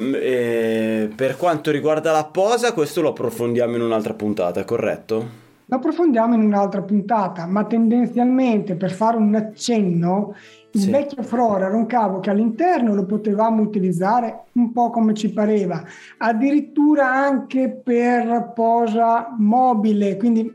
Mm, 0.02 0.14
e 0.16 1.10
per 1.14 1.36
quanto 1.36 1.70
riguarda 1.70 2.10
la 2.10 2.24
posa, 2.24 2.72
questo 2.72 3.02
lo 3.02 3.10
approfondiamo 3.10 3.76
in 3.76 3.82
un'altra 3.82 4.14
puntata, 4.14 4.64
corretto? 4.64 5.42
Lo 5.66 5.76
approfondiamo 5.76 6.34
in 6.34 6.42
un'altra 6.42 6.82
puntata, 6.82 7.46
ma 7.46 7.64
tendenzialmente 7.64 8.76
per 8.76 8.90
fare 8.90 9.16
un 9.16 9.34
accenno, 9.34 10.34
il 10.72 10.80
Sì. 10.80 10.90
vecchio 10.90 11.22
FROR 11.22 11.62
era 11.62 11.74
un 11.76 11.86
cavo 11.86 12.20
che 12.20 12.30
all'interno 12.30 12.94
lo 12.94 13.06
potevamo 13.06 13.62
utilizzare 13.62 14.44
un 14.52 14.72
po' 14.72 14.90
come 14.90 15.14
ci 15.14 15.32
pareva, 15.32 15.82
addirittura 16.18 17.10
anche 17.10 17.70
per 17.70 18.52
posa 18.54 19.34
mobile, 19.38 20.16
quindi 20.18 20.52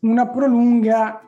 una 0.00 0.26
prolunga, 0.26 1.20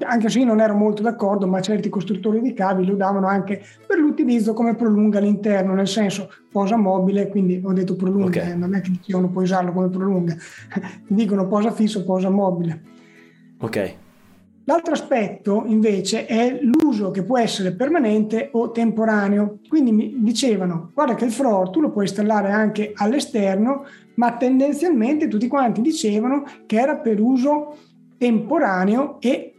anche 0.00 0.28
se 0.28 0.38
io 0.38 0.44
non 0.44 0.60
ero 0.60 0.74
molto 0.74 1.02
d'accordo, 1.02 1.46
ma 1.46 1.60
certi 1.60 1.88
costruttori 1.88 2.40
di 2.40 2.52
cavi 2.52 2.84
lo 2.84 2.94
davano 2.94 3.26
anche 3.26 3.62
per 3.86 3.98
l'utilizzo 3.98 4.52
come 4.52 4.74
prolunga 4.74 5.18
all'interno, 5.18 5.74
nel 5.74 5.88
senso 5.88 6.30
posa 6.50 6.76
mobile, 6.76 7.28
quindi 7.28 7.60
ho 7.64 7.72
detto 7.72 7.96
prolunga, 7.96 8.40
Ok. 8.40 8.48
eh, 8.48 8.54
non 8.54 8.74
è 8.74 8.80
che 8.80 8.90
dicevano 8.90 9.28
puoi 9.30 9.44
usarlo 9.44 9.72
come 9.72 9.88
prolunga, 9.88 10.36
dicono 11.06 11.46
posa 11.46 11.70
fisso, 11.70 12.04
posa 12.04 12.30
mobile. 12.30 12.82
Ok. 13.60 13.94
L'altro 14.64 14.92
aspetto 14.92 15.64
invece 15.66 16.26
è 16.26 16.60
l'uso 16.62 17.10
che 17.10 17.24
può 17.24 17.38
essere 17.38 17.72
permanente 17.72 18.50
o 18.52 18.70
temporaneo. 18.70 19.58
Quindi 19.68 19.90
mi 19.90 20.14
dicevano, 20.18 20.92
guarda 20.94 21.14
che 21.16 21.24
il 21.24 21.32
FROR 21.32 21.70
tu 21.70 21.80
lo 21.80 21.90
puoi 21.90 22.04
installare 22.04 22.52
anche 22.52 22.92
all'esterno, 22.94 23.84
ma 24.14 24.36
tendenzialmente 24.36 25.26
tutti 25.26 25.48
quanti 25.48 25.80
dicevano 25.80 26.44
che 26.66 26.78
era 26.78 26.96
per 26.96 27.20
uso 27.20 27.74
temporaneo 28.16 29.16
e 29.18 29.49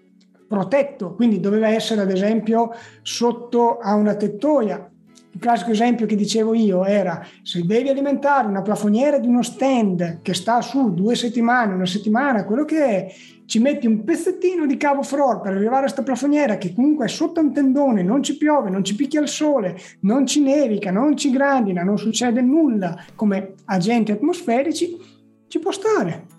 protetto, 0.51 1.13
quindi 1.13 1.39
doveva 1.39 1.69
essere 1.69 2.01
ad 2.01 2.11
esempio 2.11 2.73
sotto 3.03 3.77
a 3.77 3.95
una 3.95 4.15
tettoia. 4.15 4.85
il 5.33 5.39
classico 5.39 5.71
esempio 5.71 6.05
che 6.05 6.17
dicevo 6.17 6.53
io 6.53 6.83
era 6.83 7.25
se 7.41 7.65
devi 7.65 7.87
alimentare 7.87 8.49
una 8.49 8.61
plafoniera 8.61 9.17
di 9.17 9.27
uno 9.27 9.43
stand 9.43 10.19
che 10.21 10.33
sta 10.33 10.59
su 10.59 10.93
due 10.93 11.15
settimane, 11.15 11.73
una 11.73 11.85
settimana, 11.85 12.43
quello 12.43 12.65
che 12.65 12.85
è, 12.85 13.13
ci 13.45 13.59
metti 13.59 13.87
un 13.87 14.03
pezzettino 14.03 14.65
di 14.65 14.75
cavo 14.75 15.03
FROR 15.03 15.39
per 15.39 15.53
arrivare 15.53 15.77
a 15.77 15.81
questa 15.83 16.03
plafoniera 16.03 16.57
che 16.57 16.73
comunque 16.73 17.05
è 17.05 17.07
sotto 17.07 17.39
un 17.39 17.53
tendone, 17.53 18.03
non 18.03 18.21
ci 18.21 18.35
piove, 18.35 18.69
non 18.69 18.83
ci 18.83 18.93
picchia 18.93 19.21
il 19.21 19.29
sole, 19.29 19.77
non 20.01 20.25
ci 20.25 20.41
nevica, 20.41 20.91
non 20.91 21.15
ci 21.15 21.31
grandina, 21.31 21.81
non 21.81 21.97
succede 21.97 22.41
nulla 22.41 23.01
come 23.15 23.53
agenti 23.67 24.11
atmosferici, 24.11 24.97
ci 25.47 25.59
può 25.59 25.71
stare. 25.71 26.30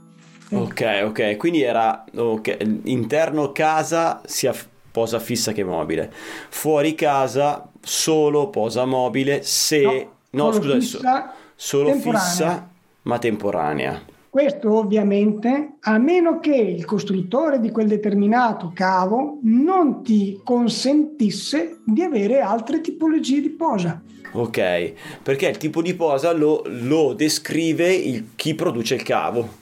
Ok, 0.52 1.02
ok, 1.04 1.36
quindi 1.36 1.62
era 1.62 2.04
okay, 2.14 2.80
interno 2.84 3.52
casa 3.52 4.20
sia 4.26 4.54
posa 4.90 5.18
fissa 5.18 5.52
che 5.52 5.64
mobile, 5.64 6.12
fuori 6.50 6.94
casa 6.94 7.70
solo 7.80 8.50
posa 8.50 8.84
mobile 8.84 9.42
se... 9.42 10.08
No, 10.30 10.44
no 10.44 10.52
scusa, 10.52 10.74
fissa, 10.74 11.34
solo 11.54 11.90
temporanea. 11.90 12.20
fissa 12.20 12.70
ma 13.02 13.18
temporanea. 13.18 14.02
Questo 14.28 14.78
ovviamente 14.78 15.74
a 15.80 15.98
meno 15.98 16.38
che 16.40 16.54
il 16.54 16.84
costruttore 16.86 17.60
di 17.60 17.70
quel 17.70 17.86
determinato 17.86 18.72
cavo 18.74 19.40
non 19.42 20.02
ti 20.02 20.40
consentisse 20.42 21.80
di 21.84 22.02
avere 22.02 22.40
altre 22.40 22.80
tipologie 22.80 23.42
di 23.42 23.50
posa. 23.50 24.00
Ok, 24.32 24.94
perché 25.22 25.48
il 25.48 25.58
tipo 25.58 25.82
di 25.82 25.92
posa 25.92 26.32
lo, 26.32 26.62
lo 26.64 27.12
descrive 27.12 27.92
il, 27.92 28.28
chi 28.34 28.54
produce 28.54 28.94
il 28.94 29.02
cavo. 29.02 29.60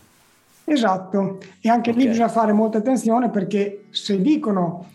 Esatto, 0.64 1.38
e 1.61 1.69
anche 1.69 1.90
okay. 1.90 2.02
lì 2.02 2.09
bisogna 2.09 2.29
fare 2.29 2.52
molta 2.52 2.79
attenzione 2.79 3.31
perché 3.31 3.87
se 3.90 4.21
dicono 4.21 4.87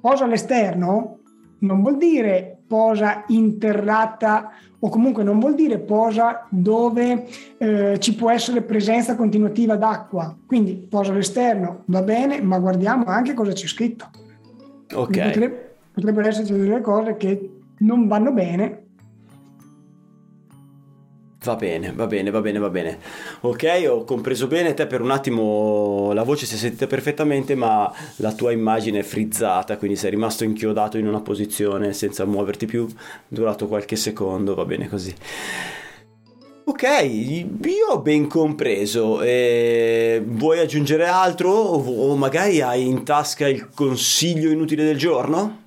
posa 0.00 0.24
all'esterno 0.24 1.18
non 1.60 1.80
vuol 1.80 1.96
dire 1.96 2.58
posa 2.66 3.24
interrata 3.28 4.52
o 4.78 4.88
comunque 4.88 5.22
non 5.22 5.38
vuol 5.38 5.54
dire 5.54 5.78
posa 5.78 6.46
dove 6.48 7.26
eh, 7.58 7.98
ci 8.00 8.14
può 8.14 8.30
essere 8.30 8.62
presenza 8.62 9.14
continuativa 9.14 9.76
d'acqua. 9.76 10.36
Quindi 10.46 10.74
posa 10.74 11.12
all'esterno 11.12 11.82
va 11.86 12.02
bene, 12.02 12.40
ma 12.40 12.58
guardiamo 12.58 13.04
anche 13.04 13.34
cosa 13.34 13.52
c'è 13.52 13.66
scritto. 13.66 14.10
Ok. 14.94 15.22
Potrebbe, 15.22 15.74
potrebbero 15.92 16.28
esserci 16.28 16.52
delle 16.52 16.80
cose 16.80 17.16
che 17.16 17.50
non 17.78 18.08
vanno 18.08 18.32
bene 18.32 18.81
Va 21.44 21.56
bene, 21.56 21.92
va 21.92 22.06
bene, 22.06 22.30
va 22.30 22.40
bene, 22.40 22.58
va 22.60 22.70
bene. 22.70 22.98
Ok, 23.40 23.84
ho 23.88 24.04
compreso 24.04 24.46
bene, 24.46 24.74
te 24.74 24.86
per 24.86 25.00
un 25.00 25.10
attimo 25.10 26.12
la 26.12 26.22
voce 26.22 26.46
si 26.46 26.54
è 26.54 26.56
sentita 26.56 26.86
perfettamente, 26.86 27.56
ma 27.56 27.92
la 28.16 28.32
tua 28.32 28.52
immagine 28.52 29.00
è 29.00 29.02
frizzata, 29.02 29.76
quindi 29.76 29.96
sei 29.96 30.10
rimasto 30.10 30.44
inchiodato 30.44 30.98
in 30.98 31.08
una 31.08 31.20
posizione 31.20 31.92
senza 31.94 32.24
muoverti 32.26 32.66
più, 32.66 32.86
durato 33.26 33.66
qualche 33.66 33.96
secondo, 33.96 34.54
va 34.54 34.64
bene 34.64 34.88
così. 34.88 35.12
Ok, 36.64 36.82
io 37.02 37.86
ho 37.90 37.98
ben 37.98 38.28
compreso. 38.28 39.20
Eh, 39.20 40.22
vuoi 40.24 40.60
aggiungere 40.60 41.06
altro 41.06 41.50
o 41.50 42.14
magari 42.14 42.60
hai 42.60 42.86
in 42.86 43.02
tasca 43.02 43.48
il 43.48 43.68
consiglio 43.74 44.48
inutile 44.48 44.84
del 44.84 44.96
giorno? 44.96 45.61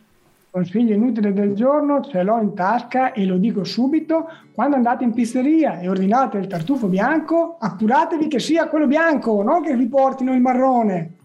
Consiglio 0.55 0.93
inutile 0.93 1.33
del 1.33 1.53
giorno 1.53 2.00
ce 2.00 2.24
l'ho 2.24 2.39
in 2.39 2.53
tasca 2.53 3.12
e 3.12 3.25
lo 3.25 3.35
dico 3.35 3.65
subito, 3.65 4.29
quando 4.53 4.77
andate 4.77 5.03
in 5.03 5.12
pizzeria 5.12 5.79
e 5.79 5.89
ordinate 5.89 6.38
il 6.38 6.47
tartufo 6.47 6.88
bianco, 6.88 7.57
appuratevi 7.59 8.29
che 8.29 8.39
sia 8.39 8.69
quello 8.69 8.88
bianco, 8.88 9.43
non 9.43 9.62
che 9.62 9.75
vi 9.75 9.85
portino 9.89 10.33
il 10.33 10.39
marrone. 10.39 11.15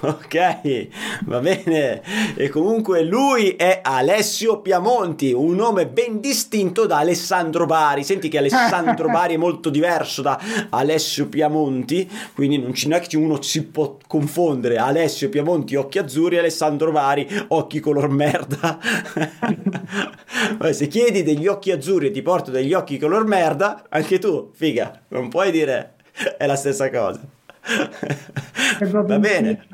Ok, 0.00 0.88
va 1.24 1.40
bene. 1.40 2.02
E 2.36 2.48
comunque 2.48 3.02
lui 3.02 3.50
è 3.50 3.80
Alessio 3.82 4.60
Piamonti, 4.60 5.32
un 5.32 5.54
nome 5.56 5.88
ben 5.88 6.20
distinto 6.20 6.86
da 6.86 6.98
Alessandro 6.98 7.66
Bari. 7.66 8.04
Senti 8.04 8.28
che 8.28 8.38
Alessandro 8.38 9.08
Bari 9.10 9.34
è 9.34 9.38
molto 9.38 9.70
diverso 9.70 10.22
da 10.22 10.38
Alessio 10.70 11.28
Piamonti, 11.28 12.08
quindi 12.34 12.58
non 12.58 12.72
c'è 12.72 13.00
che 13.00 13.16
uno 13.16 13.42
si 13.42 13.64
può 13.64 13.96
confondere. 14.06 14.76
Alessio 14.76 15.28
Piamonti, 15.28 15.74
occhi 15.74 15.98
azzurri, 15.98 16.38
Alessandro 16.38 16.92
Bari, 16.92 17.26
occhi 17.48 17.80
color 17.80 18.08
merda. 18.08 18.78
Se 20.70 20.86
chiedi 20.86 21.22
degli 21.24 21.46
occhi 21.46 21.72
azzurri 21.72 22.06
e 22.06 22.10
ti 22.10 22.22
porto 22.22 22.50
degli 22.50 22.72
occhi 22.72 22.98
color 22.98 23.26
merda, 23.26 23.84
anche 23.88 24.18
tu, 24.18 24.50
figa, 24.54 25.02
non 25.08 25.28
puoi 25.28 25.50
dire 25.50 25.94
è 26.36 26.46
la 26.46 26.56
stessa 26.56 26.90
cosa. 26.90 27.37
Va 28.90 29.18
bene. 29.18 29.66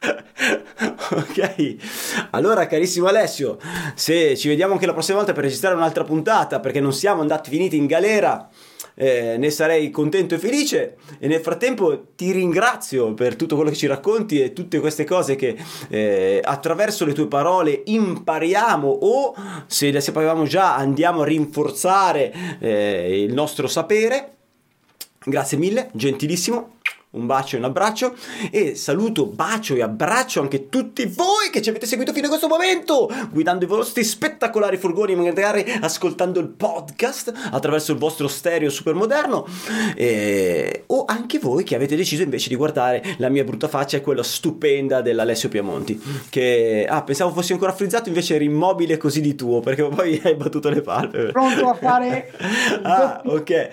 ok, 1.10 1.76
allora 2.30 2.66
carissimo 2.66 3.06
Alessio, 3.08 3.58
se 3.94 4.36
ci 4.36 4.48
vediamo 4.48 4.74
anche 4.74 4.86
la 4.86 4.92
prossima 4.92 5.18
volta 5.18 5.32
per 5.32 5.42
registrare 5.42 5.74
un'altra 5.74 6.04
puntata 6.04 6.60
perché 6.60 6.80
non 6.80 6.92
siamo 6.92 7.20
andati 7.20 7.50
finiti 7.50 7.76
in 7.76 7.86
galera, 7.86 8.48
eh, 8.94 9.36
ne 9.38 9.50
sarei 9.50 9.90
contento 9.90 10.36
e 10.36 10.38
felice 10.38 10.96
e 11.18 11.26
nel 11.26 11.40
frattempo 11.40 12.10
ti 12.14 12.30
ringrazio 12.30 13.14
per 13.14 13.34
tutto 13.34 13.56
quello 13.56 13.70
che 13.70 13.76
ci 13.76 13.86
racconti 13.86 14.40
e 14.40 14.52
tutte 14.52 14.78
queste 14.78 15.04
cose 15.04 15.34
che 15.34 15.56
eh, 15.88 16.40
attraverso 16.42 17.04
le 17.04 17.12
tue 17.12 17.26
parole 17.26 17.82
impariamo 17.84 18.88
o 18.88 19.34
se 19.66 19.90
le 19.90 20.00
sapevamo 20.00 20.44
già 20.44 20.76
andiamo 20.76 21.22
a 21.22 21.24
rinforzare 21.24 22.58
eh, 22.60 23.22
il 23.22 23.32
nostro 23.34 23.66
sapere. 23.66 24.34
Grazie 25.24 25.58
mille, 25.58 25.90
gentilissimo 25.92 26.77
un 27.10 27.26
bacio 27.26 27.56
e 27.56 27.58
un 27.58 27.64
abbraccio. 27.64 28.14
E 28.50 28.74
saluto, 28.74 29.26
bacio 29.26 29.74
e 29.74 29.82
abbraccio 29.82 30.40
anche 30.40 30.68
tutti 30.68 31.06
voi 31.06 31.50
che 31.50 31.62
ci 31.62 31.70
avete 31.70 31.86
seguito 31.86 32.12
fino 32.12 32.26
a 32.26 32.28
questo 32.28 32.48
momento, 32.48 33.10
guidando 33.30 33.64
i 33.64 33.68
vostri 33.68 34.04
spettacolari 34.04 34.76
furgoni, 34.76 35.14
magari 35.14 35.64
ascoltando 35.80 36.40
il 36.40 36.48
podcast 36.48 37.32
attraverso 37.50 37.92
il 37.92 37.98
vostro 37.98 38.28
stereo 38.28 38.70
super 38.70 38.94
moderno 38.94 39.46
e... 39.94 40.84
o 40.86 41.04
anche 41.06 41.38
voi 41.38 41.64
che 41.64 41.74
avete 41.74 41.96
deciso 41.96 42.22
invece 42.22 42.48
di 42.48 42.56
guardare 42.56 43.02
la 43.18 43.28
mia 43.28 43.44
brutta 43.44 43.68
faccia 43.68 43.96
e 43.96 44.00
quella 44.00 44.22
stupenda 44.22 45.00
dell'Alessio 45.00 45.48
Piamonti 45.48 46.00
che 46.28 46.86
ah, 46.88 47.02
pensavo 47.02 47.32
fossi 47.32 47.52
ancora 47.52 47.72
frizzato 47.72 48.08
invece 48.08 48.34
eri 48.34 48.44
immobile 48.44 48.96
così 48.96 49.20
di 49.20 49.34
tuo 49.34 49.60
perché 49.60 49.86
poi 49.88 50.20
hai 50.22 50.34
battuto 50.34 50.68
le 50.68 50.82
palpebre. 50.82 51.32
Pronto 51.32 51.68
a 51.68 51.74
fare 51.74 52.32
ah 52.82 53.22
ok. 53.24 53.68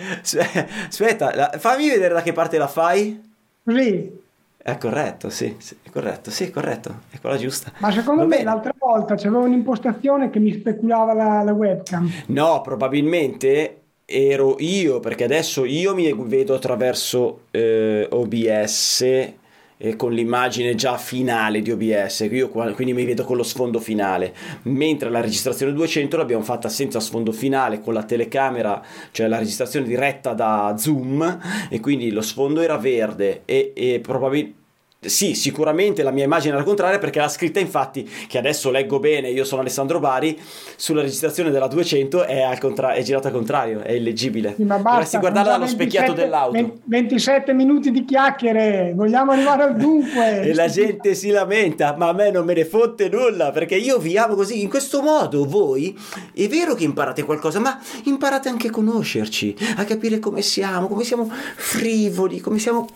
Aspetta 0.88 1.52
fammi 1.58 1.90
vedere 1.90 2.14
da 2.14 2.22
che 2.22 2.34
parte 2.34 2.58
la 2.58 2.68
fai 2.68 3.25
Così? 3.66 4.24
È 4.58 4.78
corretto, 4.78 5.30
sì, 5.30 5.56
sì, 5.60 5.78
è 5.84 5.90
corretto, 5.92 6.30
sì, 6.32 6.46
è 6.46 6.50
corretto, 6.52 7.04
è 7.10 7.20
quella 7.22 7.38
giusta. 7.38 7.72
Ma 7.78 7.90
secondo 7.92 8.24
Va 8.24 8.26
me 8.26 8.38
bene. 8.38 8.44
l'altra 8.44 8.74
volta 8.78 9.16
c'avevo 9.16 9.44
un'impostazione 9.44 10.30
che 10.30 10.40
mi 10.40 10.52
speculava 10.52 11.14
la, 11.14 11.42
la 11.44 11.54
webcam. 11.54 12.20
No, 12.28 12.62
probabilmente 12.62 13.82
ero 14.06 14.56
io, 14.60 15.00
perché 15.00 15.24
adesso 15.24 15.66
io 15.66 15.94
mi 15.96 16.12
vedo 16.28 16.54
attraverso 16.54 17.46
eh, 17.52 18.08
OBS 18.12 19.34
eh, 19.78 19.96
con 19.96 20.12
l'immagine 20.12 20.76
già 20.76 20.98
finale 20.98 21.62
di 21.62 21.72
OBS, 21.72 22.28
io 22.32 22.50
quindi 22.50 22.94
mi 22.94 23.06
vedo 23.06 23.24
con 23.24 23.38
lo 23.38 23.44
sfondo 23.44 23.80
finale, 23.80 24.34
mentre 24.64 25.10
la 25.10 25.22
registrazione 25.22 25.74
200 25.74 26.18
l'abbiamo 26.18 26.44
fatta 26.44 26.70
senza 26.70 27.00
sfondo 27.00 27.32
finale, 27.32 27.82
con 27.82 27.94
la 27.94 28.04
telecamera, 28.04 28.84
cioè 29.12 29.28
la 29.28 29.40
registrazione 29.40 29.86
diretta 29.86 30.34
da 30.34 30.76
Zoom 30.78 31.40
e 31.70 31.80
quindi 31.80 32.12
lo 32.12 32.22
sfondo 32.22 32.62
era 32.62 32.78
verde 32.78 33.42
e, 33.46 33.74
e 33.76 34.00
probabilmente 34.00 34.64
sì, 35.08 35.34
sicuramente 35.36 36.04
la 36.04 36.12
mia 36.12 36.24
immagine 36.24 36.56
era 36.56 36.64
contraria 36.64 37.00
perché 37.00 37.20
la 37.20 37.28
scritta 37.28 37.60
infatti, 37.60 38.10
che 38.28 38.38
adesso 38.38 38.72
leggo 38.72 39.00
bene, 39.00 39.30
io 39.30 39.44
sono 39.44 39.62
Alessandro 39.62 40.00
Bari, 40.00 40.40
sulla 40.76 41.02
registrazione 41.02 41.52
della 41.52 41.68
200 41.68 42.24
è, 42.26 42.42
al 42.42 42.60
contra- 42.60 42.94
è 42.94 43.02
girata 43.04 43.28
al 43.28 43.34
contrario, 43.34 43.82
è 43.82 43.92
illeggibile. 43.92 44.54
Sì, 44.56 44.64
ma 44.64 44.76
basta, 44.76 44.90
Dovresti 44.90 45.18
guardarla 45.18 45.52
dallo 45.52 45.66
27, 45.66 45.84
specchiato 45.84 46.14
dell'auto. 46.14 46.80
27 46.84 47.54
minuti 47.54 47.92
di 47.92 48.06
chiacchiere, 48.06 48.94
vogliamo 48.96 49.32
arrivare 49.32 49.64
al 49.64 49.76
dunque. 49.76 50.42
e 50.48 50.54
la 50.54 50.68
gente 50.68 51.14
si 51.14 51.30
lamenta, 51.30 51.96
ma 51.98 52.10
a 52.10 52.14
me 52.14 52.32
non 52.32 52.46
me 52.46 52.54
ne 52.54 52.66
fotte 52.66 53.10
nulla 53.10 53.52
perché 53.52 53.76
io 53.76 53.98
vi 53.98 54.18
amo 54.18 54.36
così. 54.36 54.62
In 54.62 54.70
questo 54.70 55.02
modo 55.02 55.46
voi, 55.46 55.98
è 56.34 56.48
vero 56.48 56.74
che 56.74 56.84
imparate 56.84 57.24
qualcosa, 57.24 57.60
ma 57.60 57.80
imparate 58.04 58.50
anche 58.50 58.68
a 58.68 58.72
conoscerci, 58.72 59.56
a 59.78 59.84
capire 59.84 60.20
come 60.20 60.42
siamo, 60.42 60.88
come 60.88 61.04
siamo 61.04 61.30
frivoli, 61.56 62.40
come 62.40 62.60
siamo 62.60 62.88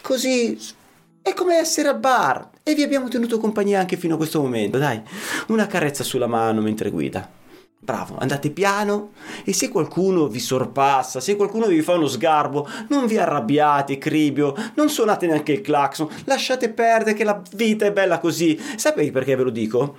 così 0.00 0.80
è 1.22 1.34
come 1.34 1.54
essere 1.56 1.88
al 1.88 2.00
bar 2.00 2.50
e 2.64 2.74
vi 2.74 2.82
abbiamo 2.82 3.08
tenuto 3.08 3.38
compagnia 3.38 3.78
anche 3.78 3.96
fino 3.96 4.14
a 4.14 4.16
questo 4.16 4.40
momento, 4.40 4.78
dai. 4.78 5.00
Una 5.48 5.68
carezza 5.68 6.02
sulla 6.02 6.26
mano 6.26 6.60
mentre 6.60 6.90
guida. 6.90 7.40
Bravo, 7.84 8.16
andate 8.18 8.50
piano 8.50 9.10
e 9.44 9.52
se 9.52 9.68
qualcuno 9.68 10.28
vi 10.28 10.38
sorpassa, 10.38 11.18
se 11.18 11.34
qualcuno 11.34 11.66
vi 11.66 11.82
fa 11.82 11.94
uno 11.94 12.06
sgarbo, 12.06 12.68
non 12.90 13.06
vi 13.06 13.18
arrabbiate, 13.18 13.98
cribio, 13.98 14.54
non 14.74 14.88
suonate 14.88 15.26
neanche 15.26 15.50
il 15.50 15.62
clacson, 15.62 16.08
lasciate 16.26 16.70
perdere 16.70 17.16
che 17.16 17.24
la 17.24 17.42
vita 17.54 17.84
è 17.84 17.90
bella 17.90 18.20
così. 18.20 18.56
Sapete 18.76 19.10
perché 19.10 19.34
ve 19.34 19.42
lo 19.42 19.50
dico? 19.50 19.96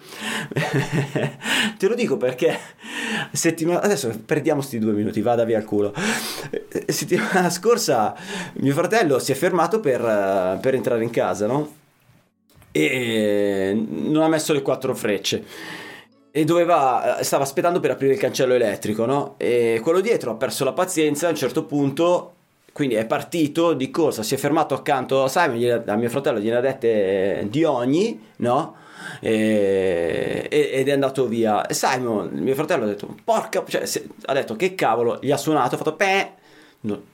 Te 1.78 1.88
lo 1.90 1.96
dico 1.96 2.16
perché 2.16 2.58
settimana 3.32 3.82
adesso 3.82 4.12
perdiamo 4.26 4.62
sti 4.62 4.80
due 4.80 4.94
minuti, 4.94 5.22
vada 5.22 5.44
via 5.44 5.58
al 5.58 5.66
culo. 5.66 5.94
Settimana 6.88 7.50
scorsa 7.50 8.16
mio 8.56 8.74
fratello 8.74 9.20
si 9.20 9.32
è 9.32 9.36
fermato 9.36 9.80
per, 9.80 10.60
per 10.62 10.74
entrare 10.74 11.04
in 11.04 11.10
casa, 11.10 11.48
no? 11.48 11.76
E 12.72 13.86
non 13.88 14.24
ha 14.24 14.28
messo 14.28 14.54
le 14.54 14.62
quattro 14.62 14.96
frecce 14.96 15.44
e 16.36 16.46
doveva, 16.46 17.20
stava 17.22 17.44
aspettando 17.44 17.80
per 17.80 17.92
aprire 17.92 18.14
il 18.14 18.20
cancello 18.20 18.56
elettrico, 18.56 19.06
no? 19.06 19.36
E 19.38 19.80
quello 19.84 20.02
dietro 20.02 20.32
ha 20.32 20.36
perso 20.36 20.64
la 20.64 20.74
pazienza 20.74 21.28
a 21.28 21.30
un 21.30 21.36
certo 21.36 21.66
punto, 21.66 22.34
quindi 22.74 22.96
è 22.96 23.06
partito 23.06 23.74
di 23.74 23.92
corsa, 23.92 24.24
si 24.24 24.34
è 24.34 24.38
fermato 24.38 24.74
accanto 24.74 25.24
a 25.24 25.28
Simon, 25.28 25.84
a 25.86 25.96
mio 25.96 26.10
fratello 26.10 26.40
gliene 26.40 26.56
ha 26.56 26.62
dette 26.62 27.46
di 27.52 27.64
ogni, 27.64 28.20
no? 28.38 28.76
E- 29.20 30.48
e- 30.50 30.70
ed 30.74 30.88
è 30.88 30.92
andato 30.92 31.28
via. 31.28 31.66
E 31.66 31.74
Simon, 31.74 32.30
mio 32.34 32.56
fratello, 32.56 32.84
ha 32.84 32.88
detto, 32.88 33.16
porca, 33.24 33.64
cioè, 33.68 33.86
se- 33.86 34.08
ha 34.26 34.34
detto 34.34 34.56
che 34.56 34.76
cavolo, 34.76 35.20
gli 35.22 35.32
ha 35.32 35.38
suonato, 35.38 35.76
ha 35.76 35.78
fatto, 35.78 35.96
peh, 35.96 36.32
no. 36.82 37.12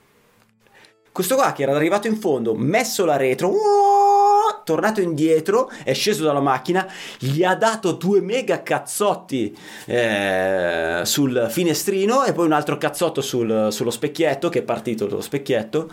Questo 1.11 1.35
qua 1.35 1.51
che 1.51 1.63
era 1.63 1.75
arrivato 1.75 2.07
in 2.07 2.15
fondo, 2.17 2.53
messo 2.55 3.03
la 3.03 3.17
retro, 3.17 3.49
uoh, 3.49 4.61
tornato 4.63 5.01
indietro, 5.01 5.69
è 5.83 5.93
sceso 5.93 6.23
dalla 6.23 6.39
macchina, 6.39 6.87
gli 7.17 7.43
ha 7.43 7.55
dato 7.55 7.91
due 7.93 8.21
mega 8.21 8.61
cazzotti 8.63 9.55
eh, 9.87 11.01
sul 11.03 11.47
finestrino 11.49 12.23
e 12.23 12.31
poi 12.33 12.45
un 12.45 12.53
altro 12.53 12.77
cazzotto 12.77 13.21
sul- 13.21 13.67
sullo 13.71 13.91
specchietto, 13.91 14.49
che 14.49 14.59
è 14.59 14.63
partito 14.63 15.07
dallo 15.07 15.21
specchietto. 15.21 15.89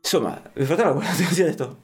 Insomma, 0.00 0.40
mio 0.54 0.64
fratello 0.66 0.90
ha 0.90 0.92
guardato 0.92 1.22
così 1.24 1.40
e 1.40 1.44
ha 1.44 1.46
detto, 1.48 1.76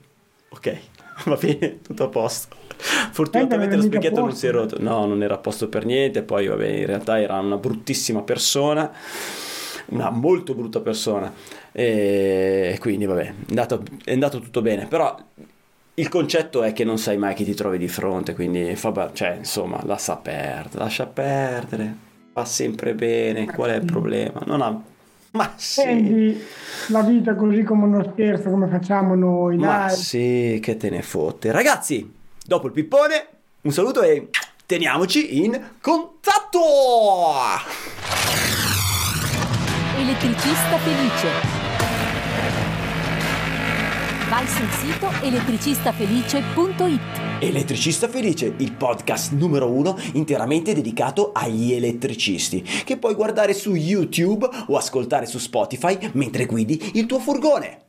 ok, 0.50 0.78
va 1.26 1.36
bene, 1.36 1.80
tutto 1.80 2.04
a 2.04 2.08
posto. 2.08 2.56
Fortunatamente 2.82 3.76
lo 3.76 3.82
specchietto 3.82 4.20
non 4.20 4.34
si 4.34 4.46
è 4.46 4.50
rotto. 4.50 4.76
No, 4.80 5.06
non 5.06 5.22
era 5.22 5.34
a 5.34 5.38
posto 5.38 5.68
per 5.68 5.84
niente. 5.84 6.22
Poi, 6.22 6.46
vabbè, 6.46 6.66
in 6.66 6.86
realtà 6.86 7.20
era 7.20 7.38
una 7.38 7.56
bruttissima 7.56 8.22
persona. 8.22 8.90
Una 9.86 10.10
molto 10.10 10.54
brutta 10.54 10.80
persona. 10.80 11.32
E 11.70 12.76
quindi, 12.80 13.06
vabbè, 13.06 13.22
è 13.24 13.34
andato, 13.48 13.82
è 14.04 14.12
andato 14.12 14.40
tutto 14.40 14.62
bene. 14.62 14.86
Però 14.86 15.16
il 15.94 16.08
concetto 16.08 16.62
è 16.62 16.72
che 16.72 16.84
non 16.84 16.98
sai 16.98 17.18
mai 17.18 17.34
chi 17.34 17.44
ti 17.44 17.54
trovi 17.54 17.78
di 17.78 17.88
fronte. 17.88 18.34
Quindi, 18.34 18.76
vabbè, 18.80 19.10
cioè, 19.12 19.36
insomma, 19.38 19.80
lascia 19.84 20.16
perdere. 20.16 20.78
Lascia 20.78 21.06
perdere. 21.06 21.96
Va 22.32 22.44
sempre 22.44 22.94
bene. 22.94 23.46
Qual 23.46 23.70
è 23.70 23.76
il 23.76 23.84
problema? 23.84 24.42
Non 24.46 24.62
ha. 24.62 24.82
Ma 25.32 25.52
sì. 25.56 25.82
Prendi 25.82 26.42
la 26.88 27.00
vita 27.02 27.34
così 27.34 27.62
come 27.62 27.84
uno 27.84 28.10
scherzo, 28.12 28.50
come 28.50 28.66
facciamo 28.66 29.14
noi, 29.14 29.56
Ma 29.56 29.86
dai. 29.86 29.96
sì, 29.96 30.58
che 30.60 30.76
te 30.76 30.90
ne 30.90 31.00
fotte. 31.00 31.50
Ragazzi, 31.52 32.12
dopo 32.44 32.66
il 32.66 32.72
pippone, 32.72 33.26
un 33.62 33.72
saluto 33.72 34.02
e 34.02 34.28
teniamoci 34.66 35.44
in 35.44 35.70
contatto! 35.80 36.60
Elettricista 39.96 40.78
felice. 40.78 41.60
Vai 44.28 44.46
sul 44.46 44.68
sito 44.70 45.10
elettricistafelice.it. 45.20 47.00
Elettricista 47.40 48.08
Felice, 48.08 48.54
il 48.56 48.72
podcast 48.72 49.32
numero 49.32 49.68
uno 49.68 49.98
interamente 50.14 50.74
dedicato 50.74 51.32
agli 51.34 51.72
elettricisti, 51.72 52.62
che 52.62 52.96
puoi 52.96 53.14
guardare 53.14 53.52
su 53.52 53.74
YouTube 53.74 54.48
o 54.68 54.76
ascoltare 54.76 55.26
su 55.26 55.38
Spotify 55.38 56.10
mentre 56.14 56.46
guidi 56.46 56.92
il 56.94 57.06
tuo 57.06 57.18
furgone. 57.18 57.80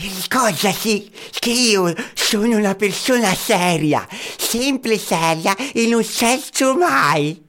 Ricordati 0.00 1.10
che 1.40 1.50
io 1.50 1.92
sono 2.14 2.56
una 2.56 2.76
persona 2.76 3.34
seria, 3.34 4.06
sempre 4.36 4.96
seria 4.96 5.56
e 5.56 5.88
non 5.88 6.04
scherzo 6.04 6.76
mai. 6.76 7.46